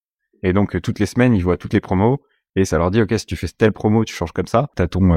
Et 0.44 0.52
donc 0.52 0.82
toutes 0.82 1.00
les 1.00 1.06
semaines 1.06 1.34
ils 1.34 1.42
voient 1.42 1.56
toutes 1.56 1.72
les 1.72 1.80
promos 1.80 2.22
et 2.58 2.66
ça 2.66 2.78
leur 2.78 2.92
dit 2.92 3.02
ok 3.02 3.14
si 3.18 3.26
tu 3.26 3.38
fais 3.38 3.48
telle 3.48 3.72
promo 3.72 4.04
tu 4.04 4.14
changes 4.14 4.34
comme 4.34 4.48
ça 4.48 4.68
tu 4.76 4.82
as 4.82 4.90
ton, 4.90 5.14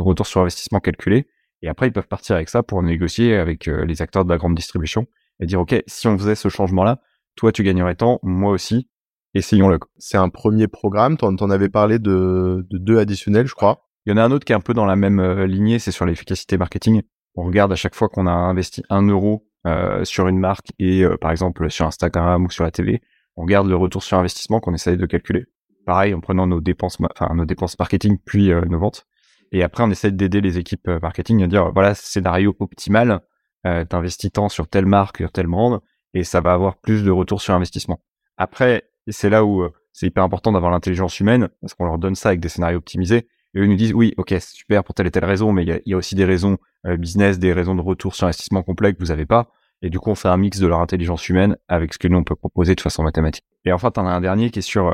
retour 0.00 0.26
sur 0.26 0.40
investissement 0.40 0.80
calculé 0.80 1.26
et 1.60 1.68
après 1.68 1.88
ils 1.88 1.92
peuvent 1.92 2.08
partir 2.08 2.34
avec 2.34 2.48
ça 2.48 2.62
pour 2.62 2.82
négocier 2.82 3.36
avec 3.36 3.66
les 3.66 4.00
acteurs 4.00 4.24
de 4.24 4.30
la 4.30 4.38
grande 4.38 4.54
distribution 4.54 5.06
et 5.38 5.44
dire 5.44 5.60
ok 5.60 5.82
si 5.86 6.08
on 6.08 6.16
faisait 6.16 6.34
ce 6.34 6.48
changement 6.48 6.82
là 6.82 7.02
toi 7.36 7.52
tu 7.52 7.62
gagnerais 7.62 7.96
tant 7.96 8.20
moi 8.22 8.52
aussi 8.52 8.88
essayons-le. 9.34 9.78
C'est 9.98 10.16
un 10.16 10.28
premier 10.28 10.68
programme, 10.68 11.16
t'en, 11.16 11.34
en 11.34 11.50
avais 11.50 11.68
parlé 11.68 11.98
de, 11.98 12.66
deux 12.70 12.98
additionnels, 12.98 13.46
je 13.46 13.54
crois. 13.54 13.86
Il 14.06 14.10
y 14.10 14.12
en 14.12 14.16
a 14.16 14.22
un 14.22 14.30
autre 14.30 14.44
qui 14.44 14.52
est 14.52 14.56
un 14.56 14.60
peu 14.60 14.74
dans 14.74 14.86
la 14.86 14.96
même 14.96 15.18
euh, 15.18 15.46
lignée, 15.46 15.78
c'est 15.78 15.90
sur 15.90 16.04
l'efficacité 16.04 16.58
marketing. 16.58 17.02
On 17.34 17.44
regarde 17.44 17.72
à 17.72 17.76
chaque 17.76 17.94
fois 17.94 18.08
qu'on 18.08 18.26
a 18.26 18.32
investi 18.32 18.82
un 18.90 19.02
euro 19.02 19.46
euh, 19.66 20.04
sur 20.04 20.28
une 20.28 20.38
marque 20.38 20.72
et 20.78 21.02
euh, 21.02 21.16
par 21.16 21.30
exemple 21.30 21.70
sur 21.70 21.86
Instagram 21.86 22.44
ou 22.44 22.50
sur 22.50 22.64
la 22.64 22.70
télé, 22.70 23.02
on 23.36 23.42
regarde 23.42 23.66
le 23.66 23.76
retour 23.76 24.02
sur 24.02 24.18
investissement 24.18 24.60
qu'on 24.60 24.74
essaye 24.74 24.96
de 24.96 25.06
calculer. 25.06 25.46
Pareil, 25.86 26.14
en 26.14 26.20
prenant 26.20 26.46
nos 26.46 26.60
dépenses, 26.60 26.98
enfin 27.00 27.34
nos 27.34 27.44
dépenses 27.44 27.78
marketing 27.78 28.18
puis 28.24 28.50
nos 28.68 28.78
ventes. 28.78 29.06
Et 29.52 29.62
après, 29.62 29.82
on 29.82 29.90
essaie 29.90 30.10
d'aider 30.10 30.40
les 30.40 30.58
équipes 30.58 30.88
marketing 31.02 31.42
à 31.42 31.46
dire 31.46 31.70
voilà 31.72 31.94
scénario 31.94 32.56
optimal, 32.58 33.20
t'investis 33.64 34.32
tant 34.32 34.48
sur 34.48 34.68
telle 34.68 34.86
marque, 34.86 35.18
sur 35.18 35.32
telle 35.32 35.46
brand, 35.46 35.80
et 36.14 36.24
ça 36.24 36.40
va 36.40 36.54
avoir 36.54 36.76
plus 36.76 37.04
de 37.04 37.10
retour 37.10 37.42
sur 37.42 37.52
investissement. 37.54 38.00
Après, 38.38 38.84
et 39.06 39.12
c'est 39.12 39.30
là 39.30 39.44
où 39.44 39.62
euh, 39.62 39.70
c'est 39.92 40.06
hyper 40.06 40.24
important 40.24 40.52
d'avoir 40.52 40.72
l'intelligence 40.72 41.20
humaine, 41.20 41.48
parce 41.60 41.74
qu'on 41.74 41.84
leur 41.84 41.98
donne 41.98 42.14
ça 42.14 42.30
avec 42.30 42.40
des 42.40 42.48
scénarios 42.48 42.78
optimisés. 42.78 43.28
Et 43.54 43.60
eux 43.60 43.66
nous 43.66 43.76
disent, 43.76 43.92
oui, 43.94 44.14
ok, 44.16 44.30
c'est 44.30 44.54
super 44.54 44.82
pour 44.82 44.94
telle 44.94 45.06
et 45.06 45.10
telle 45.10 45.24
raison, 45.24 45.52
mais 45.52 45.64
il 45.64 45.82
y 45.86 45.94
a, 45.94 45.96
aussi 45.96 46.14
des 46.14 46.24
raisons 46.24 46.58
euh, 46.86 46.96
business, 46.96 47.38
des 47.38 47.52
raisons 47.52 47.74
de 47.74 47.80
retour 47.80 48.14
sur 48.14 48.26
investissement 48.26 48.62
complet 48.62 48.92
que 48.92 48.98
vous 48.98 49.12
avez 49.12 49.26
pas. 49.26 49.48
Et 49.82 49.90
du 49.90 50.00
coup, 50.00 50.10
on 50.10 50.14
fait 50.14 50.28
un 50.28 50.36
mix 50.36 50.58
de 50.58 50.66
leur 50.66 50.80
intelligence 50.80 51.28
humaine 51.28 51.56
avec 51.68 51.92
ce 51.92 51.98
que 51.98 52.08
nous, 52.08 52.18
on 52.18 52.24
peut 52.24 52.34
proposer 52.34 52.74
de 52.74 52.80
façon 52.80 53.02
mathématique. 53.02 53.44
Et 53.64 53.72
enfin, 53.72 53.90
tu 53.90 54.00
en 54.00 54.06
as 54.06 54.10
un 54.10 54.20
dernier 54.20 54.50
qui 54.50 54.60
est 54.60 54.62
sur 54.62 54.88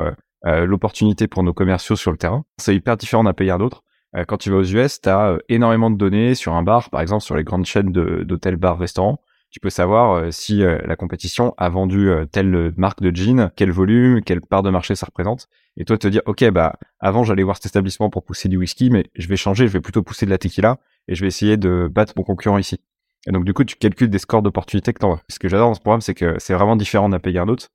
euh, 0.45 0.65
l'opportunité 0.65 1.27
pour 1.27 1.43
nos 1.43 1.53
commerciaux 1.53 1.95
sur 1.95 2.11
le 2.11 2.17
terrain. 2.17 2.43
C'est 2.57 2.75
hyper 2.75 2.97
différent 2.97 3.23
d'un 3.23 3.33
pays 3.33 3.49
à 3.49 3.57
d'autre. 3.57 3.83
quand 4.27 4.37
tu 4.37 4.51
vas 4.51 4.57
aux 4.57 4.63
US, 4.63 4.99
tu 5.01 5.09
as 5.09 5.37
énormément 5.49 5.89
de 5.89 5.97
données 5.97 6.35
sur 6.35 6.53
un 6.53 6.63
bar, 6.63 6.89
par 6.89 7.01
exemple 7.01 7.23
sur 7.23 7.35
les 7.35 7.43
grandes 7.43 7.65
chaînes 7.65 7.91
d'hôtels, 7.91 8.57
bars, 8.57 8.77
restaurants 8.77 9.19
tu 9.51 9.59
peux 9.59 9.69
savoir 9.69 10.13
euh, 10.13 10.31
si 10.31 10.63
euh, 10.63 10.79
la 10.85 10.95
compétition 10.95 11.53
a 11.57 11.67
vendu 11.69 12.09
euh, 12.09 12.25
telle 12.25 12.73
marque 12.77 13.01
de 13.01 13.13
jean, 13.13 13.51
quel 13.55 13.69
volume, 13.69 14.21
quelle 14.23 14.41
part 14.41 14.63
de 14.63 14.69
marché 14.69 14.95
ça 14.95 15.05
représente. 15.05 15.47
Et 15.77 15.83
toi 15.83 15.97
te 15.97 16.07
dire, 16.07 16.21
ok, 16.25 16.49
bah 16.51 16.79
avant 16.99 17.23
j'allais 17.23 17.43
voir 17.43 17.57
cet 17.57 17.67
établissement 17.67 18.09
pour 18.09 18.23
pousser 18.23 18.47
du 18.47 18.57
whisky, 18.57 18.89
mais 18.89 19.05
je 19.15 19.27
vais 19.27 19.35
changer, 19.35 19.67
je 19.67 19.73
vais 19.73 19.81
plutôt 19.81 20.03
pousser 20.03 20.25
de 20.25 20.31
la 20.31 20.37
tequila 20.37 20.77
et 21.09 21.15
je 21.15 21.21
vais 21.21 21.27
essayer 21.27 21.57
de 21.57 21.89
battre 21.91 22.13
mon 22.15 22.23
concurrent 22.23 22.57
ici. 22.57 22.79
Et 23.27 23.31
donc 23.31 23.43
du 23.43 23.53
coup 23.53 23.65
tu 23.65 23.75
calcules 23.75 24.09
des 24.09 24.19
scores 24.19 24.41
d'opportunité 24.41 24.93
que 24.93 24.99
t'envoies. 24.99 25.21
Ce 25.29 25.37
que 25.37 25.49
j'adore 25.49 25.69
dans 25.69 25.75
ce 25.75 25.81
programme, 25.81 26.01
c'est 26.01 26.15
que 26.15 26.35
c'est 26.39 26.53
vraiment 26.53 26.77
différent 26.77 27.09
d'un 27.09 27.19
pays 27.19 27.37
à 27.37 27.43
un 27.43 27.49
autre. 27.49 27.67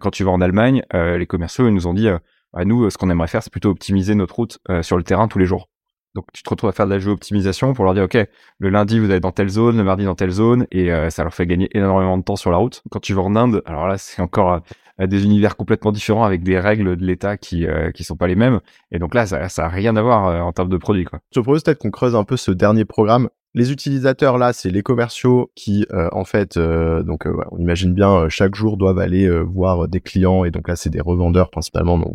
quand 0.00 0.10
tu 0.10 0.24
vas 0.24 0.30
en 0.30 0.40
Allemagne, 0.42 0.82
les 0.92 1.26
commerciaux 1.26 1.66
ils 1.66 1.74
nous 1.74 1.86
ont 1.86 1.94
dit, 1.94 2.08
à 2.08 2.20
bah, 2.52 2.64
nous 2.66 2.88
ce 2.90 2.98
qu'on 2.98 3.10
aimerait 3.10 3.28
faire, 3.28 3.42
c'est 3.42 3.52
plutôt 3.52 3.70
optimiser 3.70 4.14
notre 4.14 4.36
route 4.36 4.58
sur 4.82 4.98
le 4.98 5.02
terrain 5.02 5.28
tous 5.28 5.38
les 5.38 5.46
jours. 5.46 5.68
Donc 6.14 6.26
tu 6.32 6.42
te 6.42 6.50
retrouves 6.50 6.68
à 6.68 6.72
faire 6.72 6.86
de 6.86 6.90
la 6.90 6.98
géo-optimisation 6.98 7.72
pour 7.72 7.84
leur 7.84 7.94
dire 7.94 8.04
ok 8.04 8.18
le 8.58 8.68
lundi 8.68 8.98
vous 8.98 9.10
allez 9.10 9.20
dans 9.20 9.32
telle 9.32 9.48
zone, 9.48 9.78
le 9.78 9.84
mardi 9.84 10.04
dans 10.04 10.14
telle 10.14 10.30
zone 10.30 10.66
et 10.70 10.92
euh, 10.92 11.08
ça 11.08 11.22
leur 11.22 11.34
fait 11.34 11.46
gagner 11.46 11.68
énormément 11.72 12.18
de 12.18 12.22
temps 12.22 12.36
sur 12.36 12.50
la 12.50 12.58
route. 12.58 12.82
Quand 12.90 13.00
tu 13.00 13.14
vas 13.14 13.22
en 13.22 13.34
Inde, 13.34 13.62
alors 13.64 13.88
là 13.88 13.96
c'est 13.96 14.20
encore 14.20 14.60
euh, 15.00 15.06
des 15.06 15.24
univers 15.24 15.56
complètement 15.56 15.90
différents 15.90 16.24
avec 16.24 16.42
des 16.42 16.58
règles 16.58 16.96
de 16.96 17.04
l'État 17.04 17.38
qui 17.38 17.66
euh, 17.66 17.90
qui 17.92 18.04
sont 18.04 18.16
pas 18.16 18.26
les 18.26 18.34
mêmes 18.34 18.60
et 18.90 18.98
donc 18.98 19.14
là 19.14 19.26
ça 19.26 19.48
ça 19.48 19.66
a 19.66 19.68
rien 19.68 19.96
à 19.96 20.02
voir 20.02 20.44
en 20.46 20.52
termes 20.52 20.68
de 20.68 20.76
produits 20.76 21.04
quoi. 21.04 21.20
Je 21.30 21.40
te 21.40 21.42
propose 21.42 21.62
peut-être 21.62 21.78
qu'on 21.78 21.90
creuse 21.90 22.14
un 22.14 22.24
peu 22.24 22.36
ce 22.36 22.50
dernier 22.50 22.84
programme. 22.84 23.28
Les 23.54 23.70
utilisateurs 23.70 24.38
là, 24.38 24.54
c'est 24.54 24.70
les 24.70 24.82
commerciaux 24.82 25.50
qui 25.54 25.86
en 25.92 26.24
fait 26.24 26.58
donc 26.58 27.26
on 27.50 27.58
imagine 27.58 27.92
bien 27.92 28.28
chaque 28.30 28.54
jour 28.54 28.78
doivent 28.78 28.98
aller 28.98 29.28
voir 29.42 29.88
des 29.88 30.00
clients 30.00 30.44
et 30.44 30.50
donc 30.50 30.68
là 30.68 30.76
c'est 30.76 30.88
des 30.88 31.02
revendeurs 31.02 31.50
principalement 31.50 31.98
donc 31.98 32.14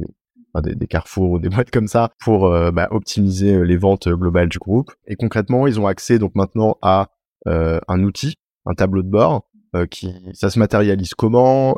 des, 0.61 0.87
carrefours 0.87 1.31
ou 1.31 1.39
des 1.39 1.49
boîtes 1.49 1.71
comme 1.71 1.87
ça 1.87 2.11
pour 2.19 2.47
euh, 2.47 2.71
bah, 2.71 2.87
optimiser 2.91 3.55
euh, 3.55 3.63
les 3.63 3.77
ventes 3.77 4.07
globales 4.07 4.49
du 4.49 4.59
groupe. 4.59 4.91
Et 5.07 5.15
concrètement, 5.15 5.67
ils 5.67 5.79
ont 5.79 5.87
accès 5.87 6.19
donc 6.19 6.35
maintenant 6.35 6.77
à 6.81 7.09
euh, 7.47 7.79
un 7.87 8.03
outil, 8.03 8.35
un 8.65 8.73
tableau 8.73 9.03
de 9.03 9.09
bord 9.09 9.49
qui 9.91 10.11
ça 10.33 10.49
se 10.49 10.57
matérialise 10.57 11.13
comment 11.13 11.75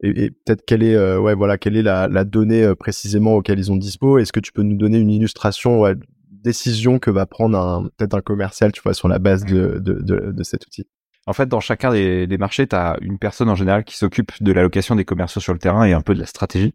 et, 0.00 0.30
peut-être 0.30 0.64
quelle 0.64 0.84
est 0.84 1.16
ouais 1.16 1.34
voilà 1.34 1.58
quelle 1.58 1.76
est 1.76 1.82
la, 1.82 2.24
donnée 2.24 2.72
précisément 2.76 3.34
auquel 3.34 3.58
ils 3.58 3.72
ont 3.72 3.76
dispo. 3.76 4.18
Est-ce 4.18 4.32
que 4.32 4.38
tu 4.38 4.52
peux 4.52 4.62
nous 4.62 4.76
donner 4.76 4.98
une 4.98 5.10
illustration 5.10 5.80
ouais, 5.80 5.94
décision 6.30 7.00
que 7.00 7.10
va 7.10 7.26
prendre 7.26 7.58
un 7.58 7.88
peut-être 7.96 8.14
un 8.14 8.20
commercial 8.20 8.70
tu 8.70 8.80
vois 8.80 8.94
sur 8.94 9.08
la 9.08 9.18
base 9.18 9.44
de, 9.44 9.80
de, 9.80 9.94
de, 9.94 10.30
de 10.30 10.42
cet 10.44 10.66
outil? 10.66 10.86
En 11.26 11.32
fait, 11.32 11.48
dans 11.48 11.60
chacun 11.60 11.90
des, 11.90 12.28
des 12.28 12.38
marchés, 12.38 12.68
tu 12.68 12.76
as 12.76 12.96
une 13.00 13.18
personne 13.18 13.48
en 13.48 13.56
général 13.56 13.82
qui 13.84 13.96
s'occupe 13.96 14.30
de 14.40 14.52
l'allocation 14.52 14.94
des 14.94 15.04
commerciaux 15.04 15.40
sur 15.40 15.52
le 15.52 15.58
terrain 15.58 15.84
et 15.84 15.92
un 15.92 16.00
peu 16.00 16.14
de 16.14 16.20
la 16.20 16.26
stratégie, 16.26 16.74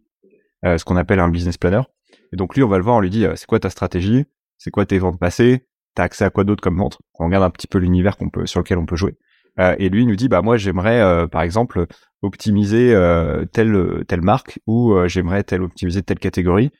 euh, 0.64 0.78
ce 0.78 0.84
qu'on 0.84 0.96
appelle 0.96 1.20
un 1.20 1.28
business 1.28 1.58
planner. 1.58 1.82
Et 2.32 2.36
donc 2.36 2.54
lui, 2.54 2.62
on 2.62 2.68
va 2.68 2.78
le 2.78 2.84
voir, 2.84 2.96
on 2.96 3.00
lui 3.00 3.10
dit, 3.10 3.24
euh, 3.24 3.34
c'est 3.36 3.46
quoi 3.46 3.60
ta 3.60 3.70
stratégie? 3.70 4.24
C'est 4.58 4.70
quoi 4.70 4.86
tes 4.86 4.98
ventes 4.98 5.18
passées? 5.18 5.66
T'as 5.94 6.04
accès 6.04 6.24
à 6.24 6.30
quoi 6.30 6.44
d'autre 6.44 6.62
comme 6.62 6.78
vente? 6.78 6.98
On 7.18 7.26
regarde 7.26 7.44
un 7.44 7.50
petit 7.50 7.66
peu 7.66 7.78
l'univers 7.78 8.16
qu'on 8.16 8.30
peut, 8.30 8.46
sur 8.46 8.60
lequel 8.60 8.78
on 8.78 8.86
peut 8.86 8.96
jouer. 8.96 9.16
Euh, 9.58 9.76
et 9.78 9.88
lui, 9.88 10.06
nous 10.06 10.16
dit, 10.16 10.28
bah 10.28 10.40
moi, 10.40 10.56
j'aimerais, 10.56 11.00
euh, 11.00 11.26
par 11.26 11.42
exemple, 11.42 11.86
optimiser 12.22 12.94
euh, 12.94 13.44
telle 13.44 14.04
telle 14.06 14.22
marque 14.22 14.60
ou 14.66 14.94
j'aimerais 15.06 15.42
telle 15.42 15.62
optimiser 15.62 16.02
telle 16.02 16.20
catégorie. 16.20 16.70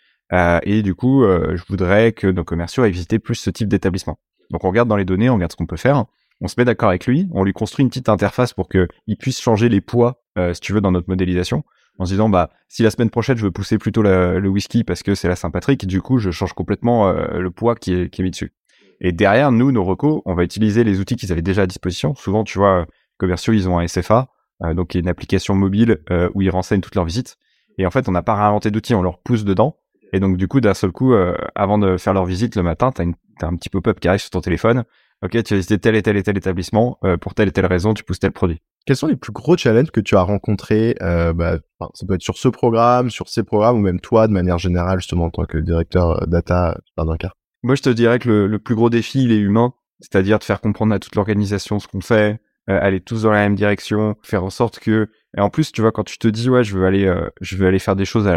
et 0.63 0.83
du 0.83 0.95
coup, 0.95 1.25
je 1.25 1.63
voudrais 1.69 2.13
que 2.13 2.29
nos 2.29 2.45
commerciaux 2.45 2.85
aient 2.85 2.91
visité 2.91 3.19
plus 3.19 3.35
ce 3.35 3.51
type 3.51 3.69
d'établissement. 3.69 4.19
Donc 4.51 4.65
on 4.65 4.69
regarde 4.69 4.89
dans 4.89 4.97
les 4.97 5.05
données, 5.05 5.29
on 5.29 5.35
regarde 5.35 5.51
ce 5.51 5.57
qu'on 5.57 5.67
peut 5.67 5.77
faire 5.77 6.07
on 6.43 6.49
se 6.49 6.55
met 6.59 6.65
d'accord 6.65 6.89
avec 6.89 7.07
lui, 7.07 7.29
on 7.33 7.45
lui 7.45 7.53
construit 7.53 7.85
une 7.85 7.89
petite 7.89 8.09
interface 8.09 8.53
pour 8.53 8.69
qu'il 8.69 9.17
puisse 9.19 9.41
changer 9.41 9.69
les 9.69 9.81
poids, 9.81 10.23
euh, 10.37 10.53
si 10.53 10.61
tu 10.61 10.73
veux, 10.73 10.81
dans 10.81 10.91
notre 10.91 11.09
modélisation, 11.09 11.63
en 11.99 12.05
se 12.05 12.13
disant, 12.13 12.29
bah, 12.29 12.51
si 12.69 12.83
la 12.83 12.91
semaine 12.91 13.11
prochaine 13.11 13.37
je 13.37 13.45
veux 13.45 13.51
pousser 13.51 13.79
plutôt 13.79 14.03
le 14.03 14.47
whisky 14.49 14.85
parce 14.85 15.03
que 15.03 15.15
c'est 15.15 15.29
la 15.29 15.37
Saint-Patrick, 15.37 15.87
du 15.87 16.01
coup, 16.01 16.19
je 16.19 16.31
change 16.31 16.53
complètement 16.53 17.09
euh, 17.09 17.39
le 17.39 17.51
poids 17.51 17.75
qui 17.75 17.95
est, 17.95 18.11
qui 18.11 18.23
est 18.23 18.25
mis 18.25 18.31
dessus. 18.31 18.53
Et 19.01 19.13
derrière, 19.13 19.53
nous, 19.53 19.73
nos 19.73 19.85
recos, 19.85 20.23
on 20.25 20.35
va 20.35 20.45
utiliser 20.45 20.85
les 20.85 21.01
outils 21.01 21.17
qu'ils 21.17 21.33
avaient 21.33 21.43
déjà 21.43 21.63
à 21.63 21.67
disposition. 21.67 22.15
Souvent, 22.15 22.45
tu 22.45 22.59
vois, 22.59 22.87
commerciaux, 23.19 23.53
ils 23.53 23.69
ont 23.69 23.79
un 23.79 23.87
SFA, 23.87 24.29
euh, 24.63 24.75
donc 24.75 24.95
une 24.95 25.09
application 25.09 25.55
mobile 25.55 25.99
où 26.35 26.43
ils 26.43 26.51
renseignent 26.51 26.81
toutes 26.81 26.95
leurs 26.95 27.05
visites. 27.05 27.37
Et 27.79 27.87
en 27.87 27.91
fait, 27.91 28.09
on 28.09 28.13
n'a 28.13 28.23
pas 28.23 28.35
réinventé 28.35 28.71
d'outils, 28.71 28.95
on 28.95 29.03
leur 29.03 29.19
pousse 29.19 29.45
dedans. 29.45 29.77
Et 30.13 30.21
donc, 30.21 30.37
du 30.37 30.47
coup, 30.47 30.61
d'un 30.61 30.75
seul 30.75 30.93
coup, 30.93 31.15
avant 31.55 31.79
de 31.79 31.97
faire 31.97 32.13
leur 32.13 32.27
visite 32.27 32.55
le 32.55 32.63
matin, 32.63 32.93
t'as, 32.93 33.05
as 33.41 33.47
un 33.47 33.57
petit 33.57 33.71
pop-up 33.71 33.99
qui 33.99 34.09
arrive 34.09 34.21
sur 34.21 34.31
ton 34.31 34.41
téléphone 34.41 34.85
ok, 35.23 35.43
tu 35.43 35.55
as 35.55 35.57
visité 35.57 35.79
tel 35.79 35.97
et 35.97 36.03
tel 36.03 36.17
et 36.17 36.23
tel 36.23 36.37
établissement, 36.37 36.99
euh, 37.05 37.17
pour 37.17 37.35
telle 37.35 37.49
et 37.49 37.53
telle 37.53 37.67
raison, 37.67 37.95
tu 37.95 38.05
pousses 38.05 38.21
tel 38.21 38.33
produit. 38.33 38.61
Quels 38.85 38.97
sont 38.97 39.07
les 39.07 39.17
plus 39.17 39.33
gros 39.33 39.57
challenges 39.57 39.91
que 39.93 40.01
tu 40.01 40.17
as 40.17 40.23
rencontrés 40.23 40.97
euh, 41.03 41.33
bah, 41.33 41.59
Ça 41.95 42.07
peut 42.07 42.15
être 42.15 42.23
sur 42.23 42.37
ce 42.37 42.49
programme, 42.49 43.11
sur 43.11 43.29
ces 43.29 43.45
programmes, 43.45 43.77
ou 43.77 43.81
même 43.81 44.01
toi, 44.01 44.27
de 44.27 44.33
manière 44.33 44.59
générale, 44.59 44.99
justement, 44.99 45.27
en 45.27 45.31
tant 45.31 45.45
que 45.45 45.59
directeur 45.59 46.23
euh, 46.23 46.27
data 46.27 46.77
d'un 46.97 47.17
cas? 47.17 47.33
Moi, 47.63 47.77
je 47.77 47.83
te 47.83 47.91
dirais 47.91 48.19
que 48.19 48.29
le, 48.29 48.59
plus 48.59 48.75
gros 48.75 48.91
défi, 48.91 49.23
il 49.23 49.31
est 49.31 49.39
humain, 49.39 49.73
c'est-à-dire 50.01 50.41
de 50.41 50.45
faire 50.45 50.61
comprendre 50.61 50.93
à 50.95 50.99
toute 50.99 51.15
l'organisation 51.15 51.79
ce 51.79 51.87
qu'on 51.87 52.01
fait, 52.01 52.41
aller 52.67 53.01
tous 53.01 53.23
dans 53.23 53.31
la 53.31 53.41
même 53.41 53.55
direction, 53.55 54.17
faire 54.23 54.43
en 54.43 54.51
sorte 54.51 54.81
que... 54.81 55.09
Et 55.37 55.41
en 55.41 55.49
plus, 55.49 55.71
tu 55.71 55.81
vois, 55.81 55.93
quand 55.93 56.03
tu 56.03 56.19
te 56.19 56.27
dis, 56.27 56.51
ouais, 56.51 56.65
je 56.65 56.77
veux 56.77 56.85
aller, 56.85 57.13
je 57.41 57.57
veux 57.57 57.69
aller 57.69 57.79
faire 57.79 57.95
des 57.95 58.05
choses 58.05 58.29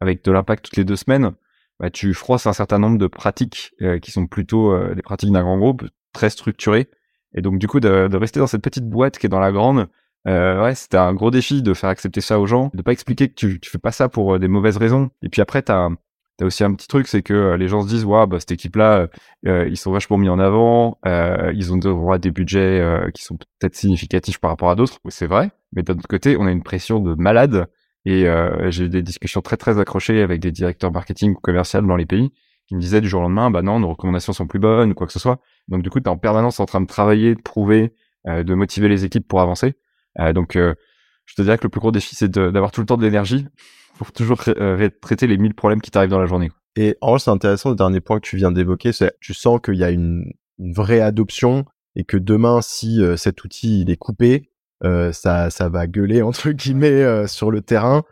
avec 0.00 0.22
de 0.22 0.32
l'impact 0.32 0.66
toutes 0.66 0.76
les 0.76 0.84
deux 0.84 0.96
semaines, 0.96 1.32
bah, 1.80 1.88
tu 1.88 2.12
froisses 2.12 2.46
un 2.46 2.52
certain 2.52 2.78
nombre 2.78 2.98
de 2.98 3.06
pratiques 3.06 3.72
qui 4.02 4.10
sont 4.10 4.26
plutôt 4.26 4.78
des 4.94 5.02
pratiques 5.02 5.32
d'un 5.32 5.42
grand 5.42 5.56
groupe, 5.56 5.84
très 6.12 6.28
structuré. 6.28 6.90
Et 7.34 7.42
donc 7.42 7.58
du 7.58 7.66
coup 7.66 7.80
de, 7.80 8.08
de, 8.08 8.16
rester 8.16 8.40
dans 8.40 8.46
cette 8.46 8.62
petite 8.62 8.88
boîte 8.88 9.18
qui 9.18 9.26
est 9.26 9.28
dans 9.30 9.40
la 9.40 9.52
grande, 9.52 9.88
euh, 10.28 10.62
ouais, 10.62 10.74
c'était 10.74 10.98
un 10.98 11.14
gros 11.14 11.30
défi 11.30 11.62
de 11.62 11.74
faire 11.74 11.90
accepter 11.90 12.20
ça 12.20 12.38
aux 12.38 12.46
gens, 12.46 12.70
de 12.74 12.82
pas 12.82 12.92
expliquer 12.92 13.28
que 13.28 13.34
tu, 13.34 13.60
tu 13.60 13.70
fais 13.70 13.78
pas 13.78 13.92
ça 13.92 14.08
pour 14.08 14.34
euh, 14.34 14.38
des 14.38 14.48
mauvaises 14.48 14.76
raisons. 14.76 15.10
Et 15.22 15.28
puis 15.28 15.40
après 15.40 15.62
t'as 15.62 15.88
as 16.42 16.46
aussi 16.46 16.64
un 16.64 16.74
petit 16.74 16.88
truc, 16.88 17.08
c'est 17.08 17.22
que 17.22 17.34
euh, 17.34 17.56
les 17.56 17.68
gens 17.68 17.82
se 17.82 17.88
disent 17.88 18.04
waouh, 18.04 18.26
bah, 18.26 18.40
cette 18.40 18.52
équipe-là, 18.52 19.08
euh, 19.46 19.68
ils 19.68 19.76
sont 19.76 19.92
vachement 19.92 20.18
mis 20.18 20.28
en 20.28 20.38
avant, 20.38 20.98
euh, 21.06 21.52
ils 21.54 21.72
ont 21.72 21.76
droit 21.76 22.18
des 22.18 22.30
budgets 22.30 22.82
qui 23.14 23.22
sont 23.22 23.36
peut-être 23.36 23.74
significatifs 23.76 24.38
par 24.38 24.50
rapport 24.50 24.70
à 24.70 24.74
d'autres. 24.74 24.98
C'est 25.08 25.26
vrai. 25.26 25.50
Mais 25.72 25.82
d'un 25.82 25.94
autre 25.94 26.08
côté, 26.08 26.36
on 26.36 26.46
a 26.46 26.50
une 26.50 26.62
pression 26.62 27.00
de 27.00 27.14
malade. 27.14 27.66
Et 28.04 28.26
j'ai 28.70 28.84
eu 28.84 28.88
des 28.88 29.02
discussions 29.02 29.42
très 29.42 29.56
très 29.56 29.78
accrochées 29.78 30.22
avec 30.22 30.40
des 30.40 30.50
directeurs 30.50 30.90
marketing 30.90 31.32
ou 31.32 31.40
commerciaux 31.40 31.80
dans 31.82 31.96
les 31.96 32.06
pays 32.06 32.32
qui 32.72 32.76
me 32.76 32.80
disaient 32.80 33.02
du 33.02 33.08
jour 33.08 33.20
au 33.20 33.24
lendemain, 33.24 33.50
bah 33.50 33.60
non, 33.60 33.80
nos 33.80 33.90
recommandations 33.90 34.32
sont 34.32 34.46
plus 34.46 34.58
bonnes 34.58 34.92
ou 34.92 34.94
quoi 34.94 35.06
que 35.06 35.12
ce 35.12 35.18
soit. 35.18 35.40
Donc 35.68 35.82
du 35.82 35.90
coup, 35.90 36.00
tu 36.00 36.04
es 36.04 36.08
en 36.08 36.16
permanence 36.16 36.58
en 36.58 36.64
train 36.64 36.80
de 36.80 36.86
travailler, 36.86 37.34
de 37.34 37.42
prouver, 37.42 37.92
euh, 38.26 38.44
de 38.44 38.54
motiver 38.54 38.88
les 38.88 39.04
équipes 39.04 39.28
pour 39.28 39.42
avancer. 39.42 39.74
Euh, 40.18 40.32
donc 40.32 40.56
euh, 40.56 40.74
je 41.26 41.34
te 41.34 41.42
dirais 41.42 41.58
que 41.58 41.64
le 41.64 41.68
plus 41.68 41.80
gros 41.80 41.92
défi, 41.92 42.14
c'est 42.14 42.30
d'avoir 42.30 42.70
tout 42.70 42.80
le 42.80 42.86
temps 42.86 42.96
de 42.96 43.02
l'énergie 43.02 43.46
pour 43.98 44.10
toujours 44.10 44.38
traiter 45.02 45.26
les 45.26 45.36
1000 45.36 45.54
problèmes 45.54 45.82
qui 45.82 45.90
t'arrivent 45.90 46.08
dans 46.08 46.18
la 46.18 46.24
journée. 46.24 46.50
Et 46.76 46.96
en 47.02 47.18
c'est 47.18 47.30
intéressant, 47.30 47.68
le 47.68 47.76
dernier 47.76 48.00
point 48.00 48.18
que 48.18 48.26
tu 48.26 48.38
viens 48.38 48.50
d'évoquer, 48.50 48.92
tu 49.20 49.34
sens 49.34 49.60
qu'il 49.62 49.74
y 49.74 49.84
a 49.84 49.90
une, 49.90 50.32
une, 50.58 50.72
vraie 50.72 51.02
adoption 51.02 51.66
et 51.94 52.04
que 52.04 52.16
demain, 52.16 52.62
si 52.62 53.02
cet 53.18 53.44
outil 53.44 53.82
il 53.82 53.90
est 53.90 53.98
coupé, 53.98 54.48
ça, 54.82 55.50
ça 55.50 55.68
va 55.68 55.86
gueuler 55.86 56.22
entre 56.22 56.50
guillemets 56.50 57.26
sur 57.28 57.50
le 57.50 57.60
terrain 57.60 58.02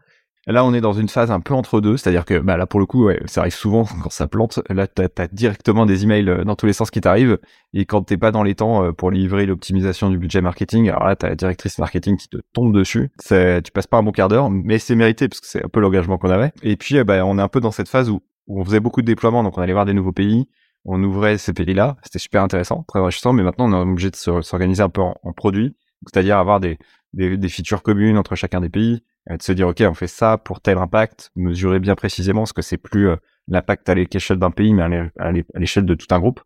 Là, 0.50 0.64
on 0.64 0.74
est 0.74 0.80
dans 0.80 0.92
une 0.92 1.08
phase 1.08 1.30
un 1.30 1.38
peu 1.38 1.54
entre 1.54 1.80
deux, 1.80 1.96
c'est-à-dire 1.96 2.24
que 2.24 2.38
bah, 2.40 2.56
là, 2.56 2.66
pour 2.66 2.80
le 2.80 2.86
coup, 2.86 3.08
ça 3.26 3.42
arrive 3.42 3.54
souvent 3.54 3.84
quand 4.02 4.10
ça 4.10 4.26
plante. 4.26 4.60
Là, 4.68 4.88
t'as 4.88 5.06
as 5.18 5.28
directement 5.28 5.86
des 5.86 6.02
emails 6.02 6.28
euh, 6.28 6.44
dans 6.44 6.56
tous 6.56 6.66
les 6.66 6.72
sens 6.72 6.90
qui 6.90 7.00
t'arrivent, 7.00 7.38
et 7.72 7.84
quand 7.84 8.02
t'es 8.02 8.16
pas 8.16 8.32
dans 8.32 8.42
les 8.42 8.56
temps 8.56 8.84
euh, 8.84 8.92
pour 8.92 9.12
livrer 9.12 9.46
l'optimisation 9.46 10.10
du 10.10 10.18
budget 10.18 10.40
marketing, 10.40 10.88
alors 10.88 11.04
là, 11.04 11.14
t'as 11.14 11.28
la 11.28 11.36
directrice 11.36 11.78
marketing 11.78 12.16
qui 12.16 12.28
te 12.28 12.38
tombe 12.52 12.74
dessus. 12.74 13.10
Tu 13.28 13.72
passes 13.72 13.86
pas 13.86 13.98
un 13.98 14.02
bon 14.02 14.10
quart 14.10 14.28
d'heure, 14.28 14.50
mais 14.50 14.78
c'est 14.78 14.96
mérité 14.96 15.28
parce 15.28 15.40
que 15.40 15.46
c'est 15.46 15.64
un 15.64 15.68
peu 15.68 15.80
l'engagement 15.80 16.18
qu'on 16.18 16.30
avait. 16.30 16.52
Et 16.62 16.76
puis, 16.76 16.98
euh, 16.98 17.04
bah, 17.04 17.24
on 17.24 17.38
est 17.38 17.42
un 17.42 17.48
peu 17.48 17.60
dans 17.60 17.70
cette 17.70 17.88
phase 17.88 18.10
où, 18.10 18.20
où 18.48 18.60
on 18.60 18.64
faisait 18.64 18.80
beaucoup 18.80 19.02
de 19.02 19.06
déploiements, 19.06 19.44
donc 19.44 19.56
on 19.56 19.62
allait 19.62 19.72
voir 19.72 19.84
des 19.84 19.94
nouveaux 19.94 20.12
pays, 20.12 20.48
on 20.84 21.00
ouvrait 21.04 21.38
ces 21.38 21.52
pays-là, 21.52 21.96
c'était 22.02 22.18
super 22.18 22.42
intéressant, 22.42 22.84
très 22.88 22.98
enrichissant, 22.98 23.32
mais 23.32 23.44
maintenant, 23.44 23.70
on 23.70 23.86
est 23.86 23.90
obligé 23.90 24.10
de 24.10 24.16
s'organiser 24.16 24.82
un 24.82 24.88
peu 24.88 25.02
en, 25.02 25.14
en 25.22 25.32
produit, 25.32 25.76
c'est-à-dire 26.12 26.38
avoir 26.38 26.58
des, 26.58 26.78
des, 27.12 27.36
des 27.36 27.48
features 27.48 27.82
communes 27.82 28.18
entre 28.18 28.34
chacun 28.34 28.60
des 28.60 28.70
pays 28.70 29.04
de 29.36 29.42
se 29.42 29.52
dire 29.52 29.68
ok 29.68 29.82
on 29.88 29.94
fait 29.94 30.06
ça 30.06 30.38
pour 30.38 30.60
tel 30.60 30.78
impact, 30.78 31.30
mesurer 31.36 31.78
bien 31.78 31.94
précisément 31.94 32.46
ce 32.46 32.52
que 32.52 32.62
c'est 32.62 32.76
plus 32.76 33.08
euh, 33.08 33.16
l'impact 33.48 33.88
à 33.88 33.94
l'échelle 33.94 34.38
d'un 34.38 34.50
pays 34.50 34.74
mais 34.74 34.82
à 35.18 35.32
l'échelle 35.58 35.84
de 35.84 35.94
tout 35.94 36.06
un 36.10 36.18
groupe. 36.18 36.40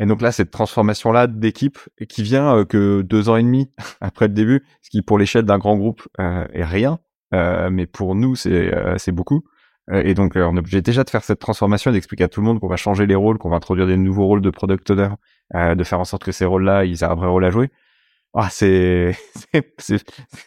Et 0.00 0.06
donc 0.06 0.20
là 0.20 0.32
cette 0.32 0.50
transformation 0.50 1.12
là 1.12 1.26
d'équipe 1.26 1.78
qui 2.08 2.22
vient 2.22 2.56
euh, 2.58 2.64
que 2.64 3.02
deux 3.02 3.28
ans 3.28 3.36
et 3.36 3.42
demi 3.42 3.70
après 4.00 4.28
le 4.28 4.34
début, 4.34 4.64
ce 4.82 4.90
qui 4.90 5.02
pour 5.02 5.18
l'échelle 5.18 5.44
d'un 5.44 5.58
grand 5.58 5.76
groupe 5.76 6.02
euh, 6.20 6.46
est 6.52 6.64
rien, 6.64 6.98
mais 7.32 7.86
pour 7.86 8.14
nous 8.14 8.36
c'est 8.36 9.12
beaucoup. 9.12 9.42
et 9.92 10.14
donc 10.14 10.34
on 10.36 10.54
est 10.54 10.58
obligé 10.58 10.80
déjà 10.82 11.02
de 11.02 11.10
faire 11.10 11.24
cette 11.24 11.40
transformation 11.40 11.90
d'expliquer 11.90 12.24
à 12.24 12.28
tout 12.28 12.40
le 12.40 12.46
monde 12.46 12.60
qu'on 12.60 12.68
va 12.68 12.76
changer 12.76 13.06
les 13.06 13.16
rôles, 13.16 13.38
qu'on 13.38 13.50
va 13.50 13.56
introduire 13.56 13.88
des 13.88 13.96
nouveaux 13.96 14.26
rôles 14.26 14.40
de 14.40 14.50
product 14.50 14.88
owner, 14.90 15.10
de 15.52 15.84
faire 15.84 15.98
en 15.98 16.04
sorte 16.04 16.22
que 16.22 16.30
ces 16.30 16.44
rôles 16.44 16.64
là 16.64 16.84
ils 16.84 17.02
aient 17.02 17.06
un 17.06 17.16
vrai 17.16 17.26
rôle 17.26 17.44
à 17.44 17.50
jouer 17.50 17.70
ah, 18.34 18.48
c'est, 18.50 19.16
c'est, 19.78 20.04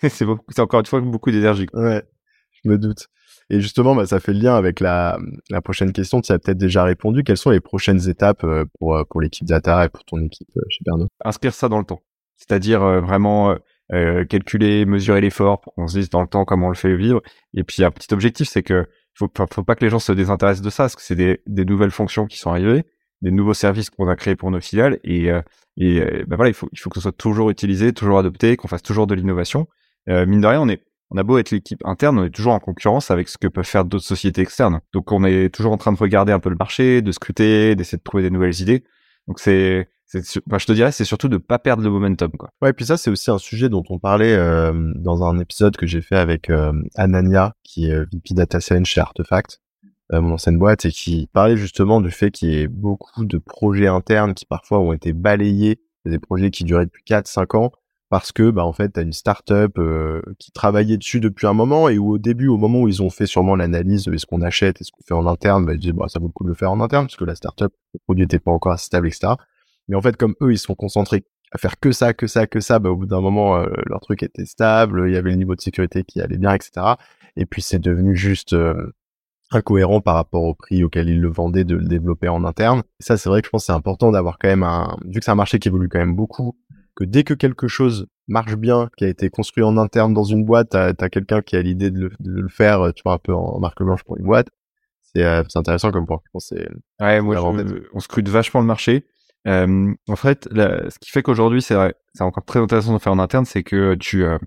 c'est, 0.10 0.60
encore 0.60 0.80
une 0.80 0.86
fois 0.86 1.02
beaucoup 1.02 1.32
d'énergie. 1.32 1.68
Ouais, 1.74 2.04
je 2.52 2.70
me 2.70 2.78
doute. 2.78 3.08
Et 3.50 3.62
justement, 3.62 3.96
bah, 3.96 4.06
ça 4.06 4.20
fait 4.20 4.34
le 4.34 4.40
lien 4.40 4.56
avec 4.56 4.82
la, 4.82 5.18
la 5.50 5.62
prochaine 5.62 5.94
question. 5.94 6.20
Tu 6.22 6.32
as 6.34 6.40
peut-être 6.40 6.58
déjà 6.58 6.84
répondu. 6.84 7.24
Quelles 7.24 7.38
sont 7.38 7.50
les 7.50 7.62
prochaines 7.62 8.10
étapes 8.10 8.44
euh, 8.44 8.66
pour, 8.78 8.96
euh, 8.96 9.04
pour 9.10 9.22
l'équipe 9.22 9.48
data 9.48 9.86
et 9.86 9.90
pour 9.90 10.04
ton 10.04 10.22
équipe 10.22 10.50
euh, 10.58 10.62
chez 10.70 10.84
Pernod 10.84 11.08
Inscrire 11.24 11.54
ça 11.54 11.70
dans 11.70 11.80
le 11.80 11.86
temps. 11.86 12.02
C'est-à-dire 12.36 12.82
vraiment 13.02 13.56
euh, 13.94 14.26
calculer, 14.26 14.86
mesurer 14.86 15.22
l'effort 15.22 15.62
pour 15.62 15.74
qu'on 15.74 15.88
se 15.88 15.98
dise 15.98 16.10
dans 16.10 16.22
le 16.22 16.28
temps 16.28 16.44
comment 16.44 16.68
on 16.68 16.72
le 16.72 16.76
fait 16.76 16.96
vivre. 16.98 17.22
Et 17.54 17.64
puis, 17.64 17.86
un 17.86 17.92
petit 17.92 18.14
objectif, 18.14 18.50
c'est 18.50 18.64
que 18.64 18.86
faut, 19.14 19.32
faut 19.52 19.64
pas 19.64 19.76
que 19.76 19.86
les 19.86 19.90
gens 19.90 20.00
se 20.00 20.12
désintéressent 20.12 20.64
de 20.64 20.70
ça, 20.70 20.84
parce 20.84 20.96
que 20.98 21.02
c'est 21.02 21.16
des, 21.16 21.42
des 21.48 21.64
nouvelles 21.64 21.92
fonctions 21.92 22.28
qui 22.28 22.38
sont 22.38 22.52
arrivées 22.52 22.84
des 23.22 23.32
nouveaux 23.32 23.54
services 23.54 23.90
qu'on 23.90 24.08
a 24.08 24.16
créés 24.16 24.36
pour 24.36 24.52
nos 24.52 24.62
filiales 24.62 25.00
et 25.04 25.32
euh, 25.32 25.42
et 25.78 26.02
euh, 26.02 26.24
ben 26.28 26.36
voilà 26.36 26.50
il 26.50 26.54
faut 26.54 26.70
il 26.72 26.80
faut 26.80 26.90
que 26.90 26.96
ce 26.96 27.02
soit 27.02 27.18
toujours 27.18 27.50
utilisé 27.50 27.94
toujours 27.94 28.20
adopté 28.20 28.58
qu'on 28.58 28.68
fasse 28.68 28.84
toujours 28.84 29.08
de 29.08 29.16
l'innovation 29.16 29.68
euh, 30.10 30.26
mine 30.26 30.42
de 30.42 30.48
rien 30.48 30.62
on 30.62 30.70
est 30.70 30.84
on 31.10 31.18
a 31.18 31.24
beau 31.24 31.38
être 31.38 31.52
l'équipe 31.52 31.82
interne 31.86 32.20
on 32.20 32.26
est 32.26 32.30
toujours 32.30 32.54
en 32.54 32.60
concurrence 32.60 33.12
avec 33.12 33.28
ce 33.30 33.38
que 33.38 33.48
peuvent 33.48 33.66
faire 33.66 33.86
d'autres 33.86 34.06
sociétés 34.06 34.42
externes 34.42 34.82
donc 34.94 35.12
on 35.12 35.24
est 35.24 35.54
toujours 35.54 35.72
en 35.72 35.78
train 35.78 35.94
de 35.94 35.98
regarder 35.98 36.32
un 36.32 36.40
peu 36.40 36.50
le 36.50 36.58
marché 36.58 37.02
de 37.02 37.12
scruter 37.12 37.76
d'essayer 37.76 37.98
de 37.98 38.04
trouver 38.04 38.24
des 38.24 38.32
nouvelles 38.32 38.62
idées 38.62 38.84
donc 39.28 39.40
c'est 39.40 39.88
je 40.14 40.66
te 40.66 40.72
dirais, 40.72 40.92
c'est 40.92 41.04
surtout 41.04 41.28
de 41.28 41.38
pas 41.38 41.60
perdre 41.60 41.84
le 41.84 41.90
momentum. 41.90 42.32
Quoi. 42.32 42.50
Ouais, 42.62 42.70
et 42.70 42.74
puis 42.74 42.86
ça, 42.86 42.98
c'est 42.98 43.10
aussi 43.10 43.30
un 43.30 43.38
sujet 43.38 43.68
dont 43.68 43.84
on 43.90 44.00
parlait 44.00 44.34
euh, 44.34 44.74
dans 44.96 45.24
un 45.24 45.38
épisode 45.40 45.76
que 45.76 45.86
j'ai 45.86 46.02
fait 46.02 46.16
avec 46.16 46.50
euh, 46.50 46.72
Anania, 46.96 47.54
qui 47.64 47.90
est 47.90 48.00
VP 48.00 48.34
Data 48.34 48.62
Science 48.62 48.88
chez 48.88 49.02
Artefact. 49.02 49.60
Euh, 50.14 50.22
mon 50.22 50.36
ancienne 50.36 50.58
boîte, 50.58 50.86
et 50.86 50.92
qui 50.92 51.28
parlait 51.34 51.58
justement 51.58 52.00
du 52.00 52.12
fait 52.12 52.32
qu'il 52.32 52.50
y 52.50 52.62
ait 52.62 52.70
beaucoup 52.70 53.26
de 53.26 53.38
projets 53.40 53.88
internes 53.88 54.34
qui 54.34 54.46
parfois 54.46 54.80
ont 54.80 54.94
été 54.94 55.12
balayés, 55.12 55.82
des 56.06 56.20
projets 56.20 56.50
qui 56.50 56.64
duraient 56.64 56.86
depuis 56.86 57.04
4-5 57.04 57.58
ans, 57.58 57.72
parce 58.10 58.32
que 58.32 58.50
bah 58.50 58.64
en 58.64 58.74
fait 58.74 58.94
tu 58.94 59.00
as 59.00 59.04
une 59.04 59.14
startup 59.14 59.78
euh, 59.78 60.22
qui 60.40 60.52
travaillait 60.52 60.98
dessus 60.98 61.20
depuis 61.20 61.46
un 61.48 61.54
moment 61.54 61.90
et 61.90 61.98
où 61.98 62.12
au 62.12 62.18
début 62.18 62.48
au 62.48 62.58
moment 62.58 62.82
où 62.82 62.88
ils 62.88 63.04
ont 63.04 63.10
fait 63.10 63.26
sûrement 63.26 63.56
l'analyse 63.56 64.06
de 64.06 64.14
est-ce 64.14 64.26
qu'on 64.26 64.42
achète 64.42 64.80
est-ce 64.80 64.92
qu'on 64.92 65.04
fait 65.06 65.14
en 65.14 65.28
interne 65.28 65.66
bah, 65.66 65.74
ils 65.74 65.80
disaient 65.80 65.94
bah 65.94 66.06
ça 66.08 66.20
vaut 66.20 66.28
le 66.28 66.32
coup 66.32 66.44
de 66.44 66.50
le 66.50 66.56
faire 66.56 66.72
en 66.72 66.80
interne 66.80 67.08
parce 67.08 67.18
que 67.18 67.26
la 67.26 67.36
startup 67.36 67.74
le 67.94 68.00
produit 68.06 68.24
n'était 68.24 68.40
pas 68.40 68.52
encore 68.52 68.72
assez 68.72 68.86
stable 68.86 69.08
etc 69.08 69.34
mais 69.88 69.96
en 69.96 70.02
fait 70.02 70.16
comme 70.16 70.36
eux 70.42 70.54
ils 70.54 70.58
sont 70.58 70.76
concentrés 70.76 71.26
à 71.52 71.58
faire 71.58 71.80
que 71.80 71.92
ça 71.92 72.14
que 72.14 72.28
ça 72.28 72.48
que 72.48 72.62
ça 72.62 72.80
bah, 72.80 72.90
au 72.90 72.96
bout 72.96 73.08
d'un 73.08 73.22
moment 73.22 73.58
euh, 73.58 73.68
leur 73.88 74.00
truc 74.00 74.24
était 74.24 74.46
stable 74.46 75.04
il 75.08 75.14
y 75.14 75.18
avait 75.18 75.32
le 75.32 75.36
niveau 75.36 75.56
de 75.56 75.62
sécurité 75.62 76.04
qui 76.04 76.22
allait 76.22 76.38
bien 76.38 76.54
etc 76.54 76.94
et 77.36 77.46
puis 77.46 77.62
c'est 77.62 77.80
devenu 77.80 78.16
juste 78.16 78.56
incohérent 79.52 80.02
par 80.02 80.16
rapport 80.16 80.44
au 80.44 80.54
prix 80.54 80.84
auquel 80.84 81.10
ils 81.10 81.20
le 81.20 81.30
vendaient 81.30 81.64
de 81.64 81.76
le 81.76 81.86
développer 81.86 82.28
en 82.28 82.44
interne. 82.44 82.84
Et 83.00 83.04
ça, 83.04 83.18
c'est 83.18 83.30
vrai 83.30 83.42
que 83.42 83.48
je 83.48 83.52
pense 83.52 83.64
que 83.64 83.66
c'est 83.68 83.74
important 83.74 84.12
d'avoir 84.12 84.38
quand 84.38 84.48
même 84.48 84.64
un, 84.64 84.98
vu 85.06 85.20
que 85.20 85.26
c'est 85.26 85.32
un 85.32 85.36
marché 85.36 85.60
qui 85.60 85.68
évolue 85.68 85.90
quand 85.90 86.00
même 86.00 86.16
beaucoup, 86.16 86.58
que 86.96 87.04
dès 87.04 87.24
que 87.24 87.34
quelque 87.34 87.68
chose 87.68 88.08
marche 88.28 88.56
bien, 88.56 88.90
qui 88.98 89.06
a 89.06 89.08
été 89.08 89.30
construit 89.30 89.64
en 89.64 89.78
interne 89.78 90.14
dans 90.14 90.24
une 90.24 90.44
boîte, 90.44 90.70
t'as 90.72 90.94
as, 91.00 91.10
quelqu'un 91.10 91.42
qui 91.42 91.56
a 91.56 91.62
l'idée 91.62 91.92
de, 91.92 92.12
de, 92.20 92.42
le 92.42 92.50
faire, 92.50 92.94
tu 92.94 93.04
vois, 93.04 93.14
un 93.14 93.20
peu 93.20 93.34
en 93.34 93.60
marque 93.60 93.82
blanche 93.82 94.04
pour 94.04 94.18
une 94.18 94.26
boîte. 94.26 94.50
C'est 95.02 95.24
euh, 95.24 95.44
intéressant 95.56 95.92
comme 95.92 96.06
point. 96.06 96.20
Je 96.26 96.30
pense 96.34 96.54
ouais, 97.00 97.22
moi, 97.22 97.36
je, 97.36 97.88
on 97.94 98.00
scrute 98.00 98.28
vachement 98.28 98.60
le 98.60 98.68
marché. 98.68 99.06
Euh, 99.48 99.94
en 100.10 100.16
fait, 100.16 100.50
ce 100.52 101.00
qui 101.00 101.10
fait 101.10 101.24
qu'aujourd'hui, 101.24 101.62
c'est 101.62 101.76
c'est 102.14 102.24
encore 102.24 102.44
très 102.44 102.60
intéressant 102.60 102.94
de 102.94 103.00
faire 103.00 103.14
en 103.14 103.20
interne, 103.20 103.46
c'est 103.46 103.64
que 103.64 103.96
tu 103.96 104.24
euh, 104.26 104.38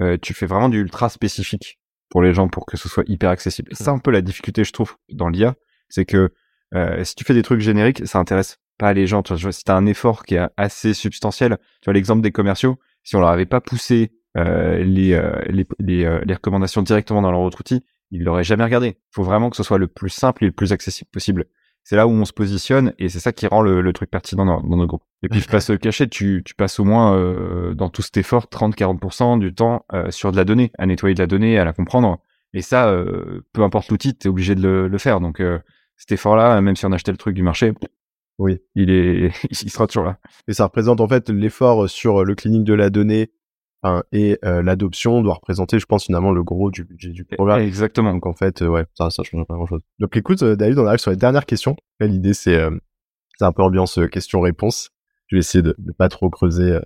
euh, 0.00 0.16
tu 0.20 0.34
fais 0.34 0.46
vraiment 0.46 0.68
du 0.68 0.80
ultra 0.80 1.08
spécifique 1.08 1.80
pour 2.10 2.22
les 2.22 2.34
gens 2.34 2.48
pour 2.48 2.66
que 2.66 2.76
ce 2.76 2.88
soit 2.88 3.04
hyper 3.06 3.30
accessible. 3.30 3.70
C'est 3.74 3.88
un 3.88 3.98
peu 3.98 4.10
la 4.10 4.22
difficulté, 4.22 4.64
je 4.64 4.72
trouve, 4.72 4.96
dans 5.10 5.28
l'IA, 5.28 5.54
c'est 5.88 6.04
que 6.04 6.32
euh, 6.74 7.04
si 7.04 7.14
tu 7.14 7.24
fais 7.24 7.34
des 7.34 7.42
trucs 7.42 7.60
génériques, 7.60 8.06
ça 8.06 8.18
intéresse 8.18 8.58
pas 8.78 8.92
les 8.92 9.06
gens. 9.06 9.22
Tu 9.22 9.34
vois, 9.34 9.52
si 9.52 9.64
t'as 9.64 9.76
un 9.76 9.86
effort 9.86 10.24
qui 10.24 10.34
est 10.34 10.48
assez 10.56 10.94
substantiel, 10.94 11.58
tu 11.80 11.86
vois 11.86 11.94
l'exemple 11.94 12.22
des 12.22 12.32
commerciaux, 12.32 12.78
si 13.02 13.16
on 13.16 13.20
leur 13.20 13.28
avait 13.28 13.46
pas 13.46 13.60
poussé 13.60 14.12
euh, 14.36 14.82
les, 14.82 15.12
euh, 15.12 15.40
les, 15.46 15.66
les, 15.78 16.04
euh, 16.04 16.20
les, 16.24 16.34
recommandations 16.34 16.82
directement 16.82 17.22
dans 17.22 17.30
leur 17.30 17.40
autre 17.40 17.60
outil, 17.60 17.84
ils 18.10 18.24
l'auraient 18.24 18.44
jamais 18.44 18.64
regardé. 18.64 18.88
Il 18.98 19.14
faut 19.14 19.22
vraiment 19.22 19.48
que 19.48 19.56
ce 19.56 19.62
soit 19.62 19.78
le 19.78 19.86
plus 19.86 20.10
simple 20.10 20.42
et 20.42 20.46
le 20.48 20.52
plus 20.52 20.72
accessible 20.72 21.08
possible. 21.12 21.44
C'est 21.84 21.96
là 21.96 22.06
où 22.06 22.10
on 22.10 22.24
se 22.24 22.32
positionne 22.32 22.94
et 22.98 23.08
c'est 23.08 23.20
ça 23.20 23.32
qui 23.32 23.46
rend 23.46 23.60
le, 23.60 23.82
le 23.82 23.92
truc 23.92 24.10
pertinent 24.10 24.46
dans, 24.46 24.62
dans, 24.62 24.76
notre 24.76 24.88
groupe. 24.88 25.02
Et 25.22 25.28
puis, 25.28 25.40
je 25.40 25.48
passe 25.48 25.68
le 25.70 25.76
cachet, 25.76 26.08
tu, 26.08 26.42
tu 26.44 26.54
passes 26.54 26.80
au 26.80 26.84
moins 26.84 27.16
euh, 27.16 27.74
dans 27.74 27.90
tout 27.90 28.02
cet 28.02 28.16
effort 28.16 28.46
30-40% 28.46 29.38
du 29.38 29.54
temps 29.54 29.84
sur 30.08 30.32
de 30.32 30.36
la 30.36 30.44
donnée, 30.44 30.72
à 30.78 30.86
nettoyer 30.86 31.14
de 31.14 31.20
la 31.20 31.26
donnée, 31.26 31.58
à 31.58 31.64
la 31.64 31.72
comprendre. 31.72 32.18
Et 32.54 32.62
ça, 32.62 32.90
peu 33.52 33.62
importe 33.62 33.90
l'outil, 33.90 34.16
tu 34.16 34.28
es 34.28 34.30
obligé 34.30 34.54
de 34.54 34.62
le, 34.62 34.88
le 34.88 34.98
faire. 34.98 35.20
Donc, 35.20 35.42
cet 35.96 36.12
effort-là, 36.12 36.60
même 36.60 36.76
si 36.76 36.86
on 36.86 36.92
achetait 36.92 37.12
le 37.12 37.18
truc 37.18 37.34
du 37.34 37.42
marché, 37.42 37.74
oui, 38.38 38.60
il 38.74 38.90
est, 38.90 39.32
il 39.50 39.70
sera 39.70 39.86
toujours 39.86 40.04
là. 40.04 40.18
Et 40.48 40.54
ça 40.54 40.64
représente 40.64 41.00
en 41.00 41.08
fait 41.08 41.28
l'effort 41.30 41.88
sur 41.88 42.24
le 42.24 42.34
clinique 42.34 42.64
de 42.64 42.74
la 42.74 42.90
donnée 42.90 43.30
et 44.12 44.38
euh, 44.44 44.62
l'adoption 44.62 45.22
doit 45.22 45.34
représenter, 45.34 45.78
je 45.78 45.86
pense, 45.86 46.04
finalement 46.06 46.32
le 46.32 46.42
gros 46.42 46.70
du 46.70 46.84
budget 46.84 47.10
du 47.10 47.24
programme. 47.24 47.60
Exactement. 47.60 48.12
Donc 48.12 48.26
en 48.26 48.32
fait, 48.32 48.62
euh, 48.62 48.68
ouais, 48.68 48.86
ça, 48.94 49.10
ça 49.10 49.22
change 49.22 49.44
pas 49.46 49.54
grand-chose. 49.54 49.82
Donc 49.98 50.16
écoute, 50.16 50.42
euh, 50.42 50.56
David, 50.56 50.78
on 50.78 50.86
arrive 50.86 51.00
sur 51.00 51.10
les 51.10 51.16
dernières 51.16 51.46
questions. 51.46 51.76
L'idée, 52.00 52.34
c'est 52.34 52.58
c'est 53.38 53.44
un 53.44 53.52
peu 53.52 53.62
ambiance 53.62 53.98
question-réponse. 54.10 54.90
Je 55.26 55.36
vais 55.36 55.40
essayer 55.40 55.62
de 55.62 55.74
ne 55.78 55.92
pas 55.92 56.08
trop 56.08 56.30
creuser 56.30 56.78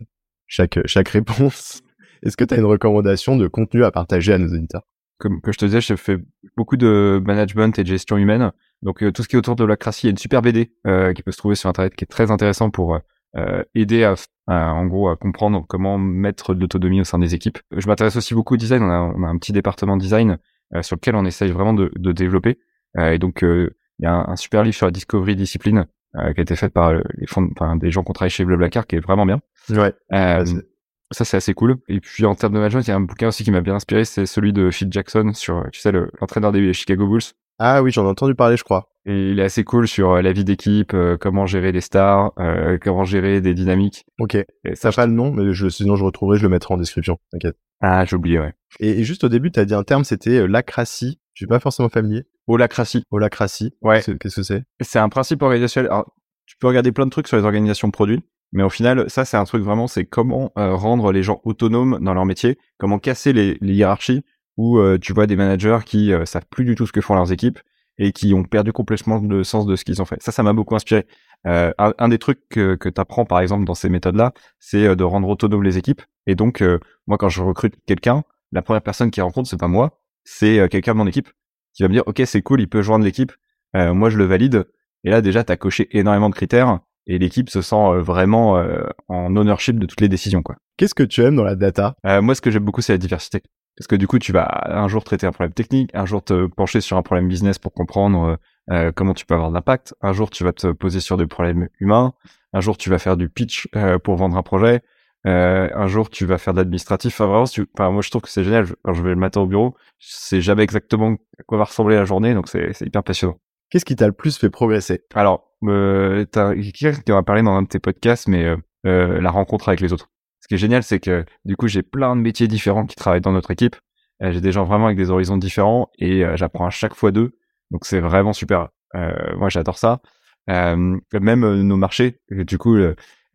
chaque 0.47 0.79
chaque 0.87 1.09
réponse. 1.09 1.83
Est-ce 2.23 2.37
que 2.37 2.45
tu 2.45 2.55
as 2.55 2.57
une 2.57 2.65
recommandation 2.65 3.37
de 3.37 3.47
contenu 3.47 3.85
à 3.85 3.91
partager 3.91 4.33
à 4.33 4.39
nos 4.39 4.53
auditeurs? 4.53 4.83
Comme 5.19 5.41
que 5.41 5.53
je 5.53 5.59
te 5.59 5.65
disais, 5.65 5.81
je 5.81 5.95
fais 5.95 6.19
beaucoup 6.57 6.77
de 6.77 7.21
management 7.25 7.79
et 7.79 7.83
de 7.83 7.89
gestion 7.89 8.17
humaine. 8.17 8.53
Donc 8.83 9.05
tout 9.13 9.23
ce 9.23 9.29
qui 9.29 9.37
est 9.37 9.39
autour 9.39 9.57
de 9.57 9.65
la 9.65 9.77
il 10.03 10.05
y 10.05 10.07
a 10.07 10.11
une 10.11 10.19
super 10.19 10.43
BD 10.43 10.73
qui 11.15 11.23
peut 11.23 11.33
se 11.33 11.39
trouver 11.39 11.55
sur 11.55 11.69
internet 11.69 11.95
qui 11.95 12.05
est 12.05 12.09
très 12.09 12.31
intéressant 12.31 12.71
pour 12.71 12.99
euh, 13.37 13.63
aider 13.75 14.05
à, 14.05 14.15
en 14.47 14.87
gros 14.87 15.09
à 15.09 15.17
comprendre 15.17 15.65
comment 15.69 15.99
mettre 15.99 16.55
de 16.55 16.61
l'autonomie 16.61 17.01
au 17.01 17.05
sein 17.05 17.19
des 17.19 17.35
équipes. 17.35 17.59
Je 17.77 17.87
m'intéresse 17.87 18.17
aussi 18.17 18.35
beaucoup 18.35 18.55
au 18.55 18.57
design. 18.57 18.83
On 18.83 18.91
a, 18.91 19.01
on 19.01 19.23
a 19.23 19.27
un 19.27 19.37
petit 19.37 19.53
département 19.53 19.97
design 19.97 20.39
euh, 20.75 20.83
sur 20.83 20.97
lequel 20.97 21.15
on 21.15 21.25
essaye 21.25 21.51
vraiment 21.51 21.75
de, 21.75 21.93
de 21.97 22.13
développer. 22.13 22.59
Euh, 22.97 23.13
et 23.13 23.19
donc 23.19 23.43
il 23.43 23.71
y 24.01 24.07
a 24.07 24.15
un, 24.15 24.37
super 24.37 24.63
livre 24.63 24.75
sur 24.75 24.87
la 24.87 24.93
discovery 24.93 25.37
discipline 25.37 25.87
qui 26.15 26.41
a 26.41 26.43
été 26.43 26.57
fait 26.57 26.71
par 26.71 26.95
les 26.95 27.27
fonds, 27.27 27.51
enfin, 27.53 27.77
des 27.77 27.91
gens 27.91 28.03
qui 28.03 28.11
ont 28.11 28.15
travaillé 28.15 28.31
chez 28.31 28.45
Blablacar 28.45 28.87
qui 28.87 28.97
est 28.97 29.01
vraiment 29.01 29.27
bien. 29.27 29.41
Ouais. 29.69 29.93
ça 30.11 31.25
c'est 31.25 31.37
assez 31.37 31.53
cool. 31.53 31.77
Et 31.89 32.01
puis 32.01 32.25
en 32.25 32.35
termes 32.35 32.55
de 32.55 32.59
management, 32.59 32.81
il 32.81 32.89
y 32.89 32.93
a 32.93 32.97
un 32.97 33.01
bouquin 33.01 33.29
aussi 33.29 33.45
qui 33.45 33.51
m'a 33.51 33.61
bien 33.61 33.75
inspiré, 33.75 34.07
c'est 34.07 34.25
celui 34.25 34.55
de 34.55 34.71
Phil 34.71 34.89
Jackson 34.91 35.33
sur, 35.35 35.67
tu 35.71 35.81
sais, 35.81 35.93
l'entraîneur 35.93 36.51
des 36.51 36.73
Chicago 36.73 37.07
Bulls. 37.07 37.21
Ah 37.59 37.83
oui, 37.83 37.91
j'en 37.91 38.07
ai 38.07 38.09
entendu 38.09 38.35
parler, 38.35 38.57
je 38.57 38.65
crois. 38.65 38.89
Et 39.09 39.31
il 39.31 39.41
est 39.41 39.45
assez 39.45 39.65
cool 39.65 39.89
sur 39.89 40.11
euh, 40.11 40.23
la 40.23 40.35
vie 40.35 40.45
d'équipe, 40.45 40.93
euh, 40.93 41.17
comment 41.17 41.47
gérer 41.47 41.73
des 41.73 41.81
stars, 41.81 42.33
euh, 42.39 42.77
comment 42.79 43.05
gérer 43.05 43.41
des 43.41 43.55
dynamiques. 43.55 44.05
Ok. 44.21 44.35
Et 44.35 44.75
ça 44.75 44.93
pas 44.93 45.07
le 45.07 45.15
nom, 45.15 45.33
mais 45.33 45.55
je, 45.55 45.71
sinon 45.71 45.97
je 45.97 46.05
retrouverai, 46.05 46.37
je 46.37 46.43
le 46.43 46.51
mettrai 46.51 46.75
en 46.75 46.77
description. 46.77 47.19
T'inquiète. 47.33 47.57
Ah, 47.81 48.05
j'ai 48.05 48.17
oublié, 48.17 48.39
ouais. 48.39 48.53
Et, 48.81 49.03
juste 49.05 49.25
au 49.25 49.31
début, 49.31 49.51
tu 49.51 49.61
as 49.61 49.65
dit 49.65 49.73
un 49.73 49.83
terme, 49.83 50.05
c'était 50.05 50.47
lacratie. 50.47 51.19
Je 51.33 51.41
suis 51.41 51.47
pas 51.47 51.59
forcément 51.59 51.89
familier. 51.89 52.25
Holacratie. 52.49 53.05
Holacratie. 53.11 53.73
Ouais. 53.81 54.03
Qu'est-ce 54.03 54.37
que 54.37 54.43
c'est? 54.43 54.65
C'est 54.83 54.99
un 54.99 55.09
principe 55.09 55.41
organisationnel. 55.41 55.91
Alors, 55.91 56.15
tu 56.45 56.59
peux 56.59 56.67
regarder 56.67 56.93
plein 56.93 57.07
de 57.07 57.11
trucs 57.11 57.29
sur 57.29 57.39
les 57.39 57.45
organisations 57.45 57.89
de 57.89 57.93
produits, 57.93 58.21
mais 58.53 58.63
au 58.63 58.71
final, 58.71 59.09
ça, 59.09 59.25
c'est 59.25 59.39
un 59.39 59.45
truc 59.45 59.63
vraiment, 59.63 59.87
c'est 59.87 60.05
comment 60.05 60.53
rendre 60.55 61.13
les 61.13 61.23
gens 61.23 61.41
autonomes 61.45 61.99
dans 62.03 62.13
leur 62.13 62.27
métier, 62.27 62.59
comment 62.77 62.99
casser 62.99 63.33
les, 63.33 63.57
les 63.63 63.75
hiérarchies 63.75 64.23
où 64.59 64.81
tu 64.99 65.13
vois 65.13 65.27
des 65.27 65.37
managers 65.37 65.79
qui 65.87 66.13
savent 66.25 66.47
plus 66.51 66.65
du 66.65 66.75
tout 66.75 66.87
ce 66.87 66.93
que 66.93 67.01
font 67.01 67.15
leurs 67.15 67.33
équipes 67.33 67.61
et 67.99 68.13
qui 68.13 68.33
ont 68.35 68.45
perdu 68.45 68.73
complètement 68.73 69.19
le 69.19 69.45
sens 69.45 69.67
de 69.67 69.77
ce 69.77 69.85
qu'ils 69.85 70.01
ont 70.01 70.05
fait. 70.05 70.23
Ça, 70.23 70.33
ça 70.33 70.43
m'a 70.43 70.53
beaucoup 70.53 70.77
inspiré. 70.77 71.07
Euh, 71.47 71.73
un, 71.79 72.09
des 72.09 72.19
trucs 72.19 72.41
que, 72.49 72.75
que 72.75 72.89
tu 72.89 73.01
apprends, 73.01 73.25
par 73.25 73.41
exemple, 73.41 73.65
dans 73.65 73.75
ces 73.75 73.89
méthodes-là, 73.89 74.33
c'est 74.59 74.87
euh, 74.87 74.97
de 74.97 75.05
rendre 75.05 75.29
autonomes 75.29 75.63
les 75.63 75.79
équipes. 75.79 76.03
Et 76.27 76.35
donc, 76.35 76.63
euh, 76.63 76.79
moi, 77.07 77.19
quand 77.19 77.29
je 77.29 77.43
recrute 77.43 77.75
quelqu'un, 77.87 78.25
la 78.53 78.63
première 78.63 78.83
personne 78.83 79.11
qui 79.11 79.21
rencontre, 79.21 79.49
c'est 79.49 79.59
pas 79.59 79.69
moi, 79.69 80.01
c'est 80.25 80.59
euh, 80.59 80.69
quelqu'un 80.69 80.93
de 80.93 80.99
mon 80.99 81.07
équipe 81.07 81.29
qui 81.75 81.83
va 81.83 81.89
me 81.89 81.95
dire, 81.95 82.03
OK, 82.07 82.23
c'est 82.25 82.43
cool, 82.43 82.61
il 82.61 82.69
peut 82.69 82.83
joindre 82.83 83.05
l'équipe. 83.05 83.33
moi, 83.75 84.11
je 84.11 84.19
le 84.19 84.25
valide. 84.25 84.67
Et 85.05 85.11
là, 85.11 85.21
déjà, 85.21 85.45
tu 85.45 85.53
as 85.53 85.57
coché 85.57 85.89
énormément 85.97 86.29
de 86.29 86.35
critères 86.35 86.81
et 87.07 87.19
l'équipe 87.19 87.51
se 87.51 87.63
sent 87.63 87.99
vraiment 87.99 88.61
en 89.07 89.37
ownership 89.37 89.79
de 89.79 89.87
toutes 89.87 90.01
les 90.01 90.09
décisions. 90.09 90.43
quoi. 90.43 90.57
Qu'est-ce 90.77 90.95
que 90.95 91.05
tu 91.05 91.23
aimes 91.23 91.37
dans 91.37 91.45
la 91.45 91.55
data? 91.55 91.95
Moi, 92.03 92.35
ce 92.35 92.41
que 92.41 92.51
j'aime 92.51 92.65
beaucoup, 92.65 92.81
c'est 92.81 92.95
la 92.95 92.99
diversité. 92.99 93.43
Parce 93.79 93.87
que 93.87 93.95
du 93.95 94.09
coup, 94.09 94.19
tu 94.19 94.33
vas 94.33 94.49
un 94.67 94.89
jour 94.89 95.05
traiter 95.05 95.27
un 95.27 95.31
problème 95.31 95.53
technique, 95.53 95.91
un 95.95 96.05
jour 96.05 96.23
te 96.23 96.47
pencher 96.47 96.81
sur 96.81 96.97
un 96.97 97.03
problème 97.03 97.29
business 97.29 97.61
pour 97.61 97.73
comprendre 97.73 98.39
euh, 98.71 98.87
euh, 98.89 98.93
comment 98.93 99.15
tu 99.15 99.25
peux 99.25 99.35
avoir 99.35 99.51
de 99.51 99.55
l'impact, 99.55 99.95
un 100.03 100.13
jour 100.13 100.31
tu 100.31 100.43
vas 100.43 100.53
te 100.53 100.73
poser 100.73 100.99
sur 100.99 101.17
des 101.17 101.27
problèmes 101.27 101.69
humains, 101.79 102.13
un 102.53 102.61
jour 102.61 102.77
tu 102.77 102.91
vas 102.91 102.99
faire 102.99 103.17
du 103.17 103.29
pitch 103.29 103.69
euh, 103.77 104.01
pour 104.01 104.17
vendre 104.17 104.37
un 104.37 104.43
projet, 104.43 104.83
un 105.25 105.87
jour 105.87 106.11
tu 106.11 106.27
vas 106.27 106.39
faire 106.39 106.55
de 106.55 106.59
l'administratif. 106.59 107.15
Enfin, 107.15 107.27
vraiment, 107.27 107.45
tu... 107.45 107.67
enfin, 107.75 107.91
moi 107.93 108.03
je 108.03 108.11
trouve 108.11 108.23
que 108.23 108.31
c'est 108.31 108.43
génial. 108.43 108.67
Quand 108.83 108.95
je 108.95 109.03
vais 109.03 109.11
le 109.11 109.17
matin 109.17 109.43
au 109.43 109.47
bureau, 109.47 109.77
je 109.99 110.09
sais 110.11 110.41
jamais 110.41 110.65
exactement 110.65 111.13
à 111.39 111.43
quoi 111.45 111.59
va 111.59 111.65
ressembler 111.65 111.95
la 111.95 112.05
journée, 112.05 112.35
donc 112.35 112.49
c'est 112.49 112.81
hyper 112.81 113.05
passionnant. 113.05 113.39
Qu'est-ce 113.71 113.85
qui 113.85 113.95
t'a 113.95 114.07
le 114.07 114.13
plus 114.13 114.39
fait 114.39 114.51
progresser? 114.51 115.03
Alors, 115.15 115.53
euh, 115.65 116.25
t'as 116.25 116.55
quelqu'un 116.55 116.93
qui 116.95 117.13
en 117.13 117.19
a 117.19 117.23
parlé 117.23 117.43
dans 117.43 117.53
un 117.53 117.63
de 117.63 117.69
tes 117.69 117.79
podcasts, 117.79 118.27
mais 118.27 118.57
la 118.85 119.31
rencontre 119.31 119.69
avec 119.69 119.81
les 119.81 119.93
autres. 119.93 120.09
Ce 120.49 120.55
qui 120.55 120.55
est 120.55 120.59
génial, 120.59 120.83
c'est 120.83 120.99
que 120.99 121.27
du 121.45 121.57
coup, 121.57 121.69
j'ai 121.69 121.83
plein 121.83 122.17
de 122.17 122.23
métiers 122.23 122.49
différents 122.49 122.87
qui 122.87 122.97
travaillent 122.97 123.21
dans 123.21 123.33
notre 123.33 123.51
équipe. 123.51 123.77
Euh, 124.23 124.33
j'ai 124.33 124.41
des 124.41 124.51
gens 124.51 124.65
vraiment 124.65 124.87
avec 124.87 124.97
des 124.97 125.11
horizons 125.11 125.37
différents 125.37 125.91
et 125.99 126.25
euh, 126.25 126.37
j'apprends 126.37 126.65
à 126.65 126.71
chaque 126.71 126.95
fois 126.95 127.11
d'eux. 127.11 127.37
Donc 127.71 127.85
c'est 127.85 128.01
vraiment 128.01 128.33
super. 128.33 128.71
Euh, 128.95 129.37
moi, 129.37 129.51
j'adore 129.51 129.77
ça. 129.77 130.01
même 130.47 131.61
nos 131.61 131.77
marchés. 131.77 132.21
Du 132.31 132.57
coup, 132.57 132.79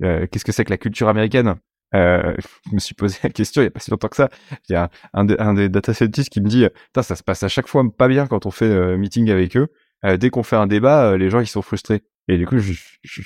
qu'est-ce 0.01 0.43
que 0.43 0.51
c'est 0.51 0.65
que 0.65 0.71
la 0.71 0.79
culture 0.79 1.07
américaine? 1.07 1.53
Euh, 1.93 2.33
je 2.71 2.73
me 2.73 2.79
suis 2.79 2.95
posé 2.95 3.19
la 3.21 3.29
question 3.29 3.61
il 3.61 3.65
y 3.65 3.67
a 3.67 3.71
pas 3.71 3.79
si 3.79 3.91
longtemps 3.91 4.07
que 4.07 4.15
ça. 4.15 4.29
Il 4.67 4.73
y 4.73 4.75
a 4.75 4.89
un, 5.13 5.27
un 5.37 5.53
des 5.53 5.69
data 5.69 5.93
scientists 5.93 6.29
qui 6.31 6.41
me 6.41 6.49
dit, 6.49 6.65
ça 6.99 7.15
se 7.15 7.21
passe 7.21 7.43
à 7.43 7.47
chaque 7.47 7.67
fois 7.67 7.83
pas 7.95 8.07
bien 8.07 8.25
quand 8.25 8.47
on 8.47 8.51
fait 8.51 8.73
un 8.73 8.97
meeting 8.97 9.29
avec 9.29 9.55
eux. 9.55 9.67
dès 10.17 10.31
qu'on 10.31 10.41
fait 10.41 10.55
un 10.55 10.65
débat, 10.65 11.15
les 11.15 11.29
gens 11.29 11.41
ils 11.41 11.45
sont 11.45 11.61
frustrés. 11.61 12.01
Et 12.29 12.37
du 12.37 12.45
coup, 12.47 12.55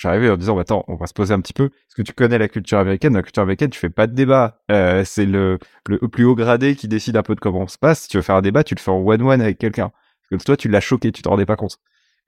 arrivé 0.03 0.29
en 0.29 0.37
disant, 0.37 0.55
bah, 0.55 0.61
attends, 0.61 0.83
on 0.87 0.95
va 0.95 1.05
se 1.05 1.13
poser 1.13 1.33
un 1.33 1.39
petit 1.39 1.53
peu. 1.53 1.65
Est-ce 1.65 1.95
que 1.95 2.01
tu 2.01 2.13
connais 2.13 2.37
la 2.37 2.47
culture 2.47 2.79
américaine? 2.79 3.13
Dans 3.13 3.19
la 3.19 3.23
culture 3.23 3.43
américaine, 3.43 3.69
tu 3.69 3.79
fais 3.79 3.89
pas 3.89 4.07
de 4.07 4.15
débat. 4.15 4.63
Euh, 4.71 5.03
c'est 5.05 5.25
le, 5.25 5.59
le 5.87 5.99
plus 6.07 6.25
haut 6.25 6.35
gradé 6.35 6.75
qui 6.75 6.87
décide 6.87 7.15
un 7.15 7.23
peu 7.23 7.35
de 7.35 7.39
comment 7.39 7.61
on 7.61 7.67
se 7.67 7.77
passe. 7.77 8.03
Si 8.03 8.07
tu 8.07 8.17
veux 8.17 8.23
faire 8.23 8.35
un 8.35 8.41
débat, 8.41 8.63
tu 8.63 8.73
le 8.73 8.79
fais 8.79 8.91
en 8.91 8.99
one-one 8.99 9.41
avec 9.41 9.59
quelqu'un. 9.59 9.91
Parce 10.29 10.41
que 10.41 10.45
toi, 10.45 10.57
tu 10.57 10.67
l'as 10.67 10.81
choqué, 10.81 11.11
tu 11.11 11.21
t'en 11.21 11.31
rendais 11.31 11.45
pas 11.45 11.55
compte. 11.55 11.77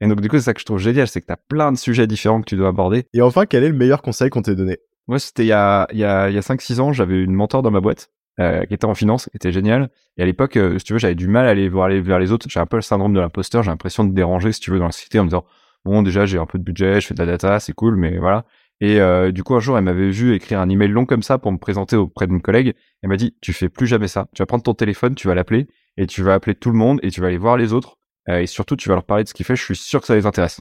Et 0.00 0.06
donc, 0.06 0.20
du 0.20 0.28
coup, 0.28 0.36
c'est 0.36 0.44
ça 0.44 0.54
que 0.54 0.60
je 0.60 0.64
trouve 0.64 0.78
génial, 0.78 1.08
c'est 1.08 1.20
que 1.20 1.26
tu 1.26 1.32
as 1.32 1.36
plein 1.36 1.72
de 1.72 1.76
sujets 1.76 2.06
différents 2.06 2.40
que 2.40 2.46
tu 2.46 2.56
dois 2.56 2.68
aborder. 2.68 3.04
Et 3.12 3.20
enfin, 3.20 3.46
quel 3.46 3.64
est 3.64 3.68
le 3.68 3.76
meilleur 3.76 4.00
conseil 4.00 4.30
qu'on 4.30 4.42
t'ait 4.42 4.54
donné? 4.54 4.78
Moi, 5.08 5.18
c'était 5.18 5.44
il 5.44 5.48
y 5.48 5.52
a, 5.52 5.88
il 5.92 5.98
y 5.98 6.04
a, 6.04 6.30
il 6.30 6.34
y 6.34 6.38
a 6.38 6.40
5-6 6.40 6.80
ans, 6.80 6.92
j'avais 6.92 7.22
une 7.22 7.34
mentor 7.34 7.62
dans 7.62 7.70
ma 7.70 7.80
boîte. 7.80 8.10
Euh, 8.38 8.64
qui 8.64 8.72
était 8.72 8.86
en 8.86 8.94
finance, 8.94 9.28
qui 9.30 9.36
était 9.36 9.52
génial. 9.52 9.90
Et 10.16 10.22
à 10.22 10.24
l'époque, 10.24 10.56
euh, 10.56 10.78
si 10.78 10.84
tu 10.84 10.94
veux, 10.94 10.98
j'avais 10.98 11.16
du 11.16 11.28
mal 11.28 11.46
à 11.46 11.50
aller 11.50 11.68
voir 11.68 11.86
aller 11.86 12.00
vers 12.00 12.18
les 12.18 12.32
autres. 12.32 12.46
J'ai 12.48 12.60
un 12.60 12.64
peu 12.64 12.76
le 12.76 12.82
syndrome 12.82 13.12
de 13.12 13.20
l'imposteur. 13.20 13.62
J'ai 13.62 13.70
l'impression 13.70 14.02
de 14.02 14.14
déranger, 14.14 14.52
si 14.52 14.60
tu 14.60 14.70
veux, 14.70 14.78
dans 14.78 14.86
la 14.86 14.92
société 14.92 15.18
en 15.18 15.24
me 15.24 15.28
disant, 15.28 15.44
bon 15.84 16.02
déjà 16.02 16.26
j'ai 16.26 16.38
un 16.38 16.46
peu 16.46 16.58
de 16.58 16.64
budget, 16.64 17.00
je 17.00 17.06
fais 17.06 17.14
de 17.14 17.20
la 17.20 17.26
data, 17.26 17.60
c'est 17.60 17.72
cool, 17.72 17.96
mais 17.96 18.18
voilà. 18.18 18.44
Et 18.80 19.00
euh, 19.00 19.30
du 19.30 19.42
coup 19.42 19.54
un 19.54 19.60
jour 19.60 19.76
elle 19.76 19.84
m'avait 19.84 20.10
vu 20.10 20.34
écrire 20.34 20.60
un 20.60 20.68
email 20.68 20.88
long 20.88 21.04
comme 21.04 21.22
ça 21.22 21.38
pour 21.38 21.52
me 21.52 21.58
présenter 21.58 21.96
auprès 21.96 22.26
d'une 22.26 22.40
collègue. 22.40 22.74
Elle 23.02 23.10
m'a 23.10 23.16
dit 23.16 23.36
tu 23.40 23.52
fais 23.52 23.68
plus 23.68 23.86
jamais 23.86 24.08
ça. 24.08 24.28
Tu 24.34 24.42
vas 24.42 24.46
prendre 24.46 24.62
ton 24.62 24.74
téléphone, 24.74 25.14
tu 25.14 25.28
vas 25.28 25.34
l'appeler 25.34 25.68
et 25.96 26.06
tu 26.06 26.22
vas 26.22 26.34
appeler 26.34 26.54
tout 26.54 26.70
le 26.70 26.78
monde 26.78 26.98
et 27.02 27.10
tu 27.10 27.20
vas 27.20 27.26
aller 27.26 27.38
voir 27.38 27.56
les 27.56 27.72
autres 27.72 27.98
euh, 28.28 28.40
et 28.40 28.46
surtout 28.46 28.76
tu 28.76 28.88
vas 28.88 28.94
leur 28.94 29.04
parler 29.04 29.24
de 29.24 29.28
ce 29.28 29.34
qu'il 29.34 29.44
fait. 29.44 29.56
Je 29.56 29.64
suis 29.64 29.76
sûr 29.76 30.00
que 30.00 30.06
ça 30.06 30.14
les 30.14 30.26
intéresse. 30.26 30.60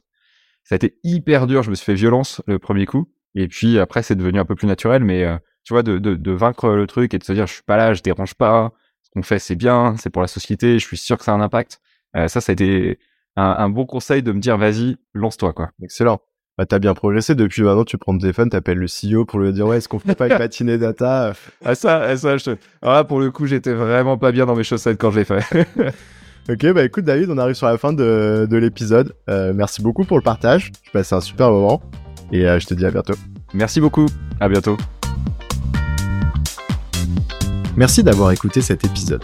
Ça 0.64 0.76
a 0.76 0.78
été 0.78 1.00
hyper 1.04 1.48
dur. 1.48 1.64
Je 1.64 1.70
me 1.70 1.76
suis 1.76 1.86
fait 1.86 1.94
violence 1.94 2.42
le 2.46 2.60
premier 2.60 2.86
coup 2.86 3.10
et 3.36 3.48
puis 3.48 3.80
après 3.80 4.04
c'est 4.04 4.16
devenu 4.16 4.40
un 4.40 4.46
peu 4.46 4.56
plus 4.56 4.68
naturel. 4.68 5.04
Mais 5.06 5.24
euh, 5.24 5.38
tu 5.64 5.74
vois 5.74 5.84
de, 5.84 5.98
de, 5.98 6.16
de, 6.16 6.32
vaincre 6.32 6.70
le 6.70 6.88
truc 6.88 7.14
et 7.14 7.20
de 7.20 7.24
se 7.24 7.32
dire 7.32 7.48
je 7.48 7.54
suis 7.54 7.64
pas 7.64 7.78
là, 7.78 7.94
je 7.94 8.02
dérange 8.02 8.34
pas. 8.36 8.74
Ce 9.02 9.10
qu'on 9.12 9.24
fait 9.24 9.40
c'est 9.40 9.56
bien, 9.56 9.96
c'est 9.98 10.10
pour 10.10 10.22
la 10.22 10.28
société. 10.28 10.78
Je 10.78 10.86
suis 10.86 10.98
sûr 10.98 11.18
que 11.18 11.24
ça 11.24 11.32
a 11.32 11.36
un 11.36 11.42
impact. 11.42 11.80
ça 12.14 12.28
ça 12.28 12.52
a 12.52 12.54
été 12.54 13.00
un, 13.36 13.70
bon 13.70 13.86
conseil 13.86 14.24
de 14.24 14.32
me 14.32 14.40
dire 14.40 14.58
vas-y, 14.58 14.98
lance-toi 15.14 15.54
quoi. 15.54 15.70
Excellent. 15.82 16.20
Bah, 16.58 16.66
t'as 16.66 16.80
bien 16.80 16.94
progressé 16.94 17.36
depuis 17.36 17.62
maintenant, 17.62 17.86
tu 17.86 17.98
prends 17.98 18.12
le 18.12 18.20
téléphone, 18.20 18.50
t'appelles 18.50 18.78
le 18.78 18.88
CEO 18.88 19.24
pour 19.24 19.40
lui 19.40 19.54
dire 19.54 19.66
ouais, 19.66 19.78
est-ce 19.78 19.88
qu'on 19.88 20.00
fait 20.00 20.14
pas 20.14 20.28
une 20.28 20.38
matinée 20.40 20.78
data? 20.78 21.34
Ah 21.64 21.74
ça, 21.74 22.02
ah, 22.02 22.18
ça, 22.18 22.36
je... 22.36 22.52
Alors 22.82 22.96
là, 22.96 23.04
pour 23.06 23.22
le 23.22 23.32
coup, 23.32 23.46
j'étais 23.46 23.74
vraiment 23.74 24.18
pas 24.18 24.34
bien 24.34 24.46
dans 24.46 24.56
mes 24.56 24.66
chaussettes 24.66 24.98
quand 25.00 25.10
je 25.12 25.20
l'ai 25.20 25.26
fait. 25.26 25.40
ok, 26.50 26.74
bah 26.74 26.84
écoute 26.84 27.06
David, 27.06 27.30
on 27.30 27.38
arrive 27.38 27.56
sur 27.56 27.68
la 27.68 27.78
fin 27.78 27.94
de, 27.94 28.46
de 28.50 28.58
l'épisode. 28.58 29.14
Euh, 29.30 29.54
merci 29.56 29.82
beaucoup 29.82 30.04
pour 30.04 30.18
le 30.18 30.24
partage. 30.24 30.74
Je 30.84 30.92
passe 30.92 31.14
un 31.14 31.22
super 31.22 31.50
moment 31.50 31.82
et 32.34 32.46
euh, 32.46 32.60
je 32.60 32.68
te 32.68 32.74
dis 32.74 32.86
à 32.86 32.92
bientôt. 32.92 33.16
Merci 33.54 33.80
beaucoup. 33.80 34.08
À 34.42 34.50
bientôt. 34.50 34.76
Merci 37.78 38.04
d'avoir 38.04 38.32
écouté 38.34 38.60
cet 38.60 38.84
épisode. 38.84 39.24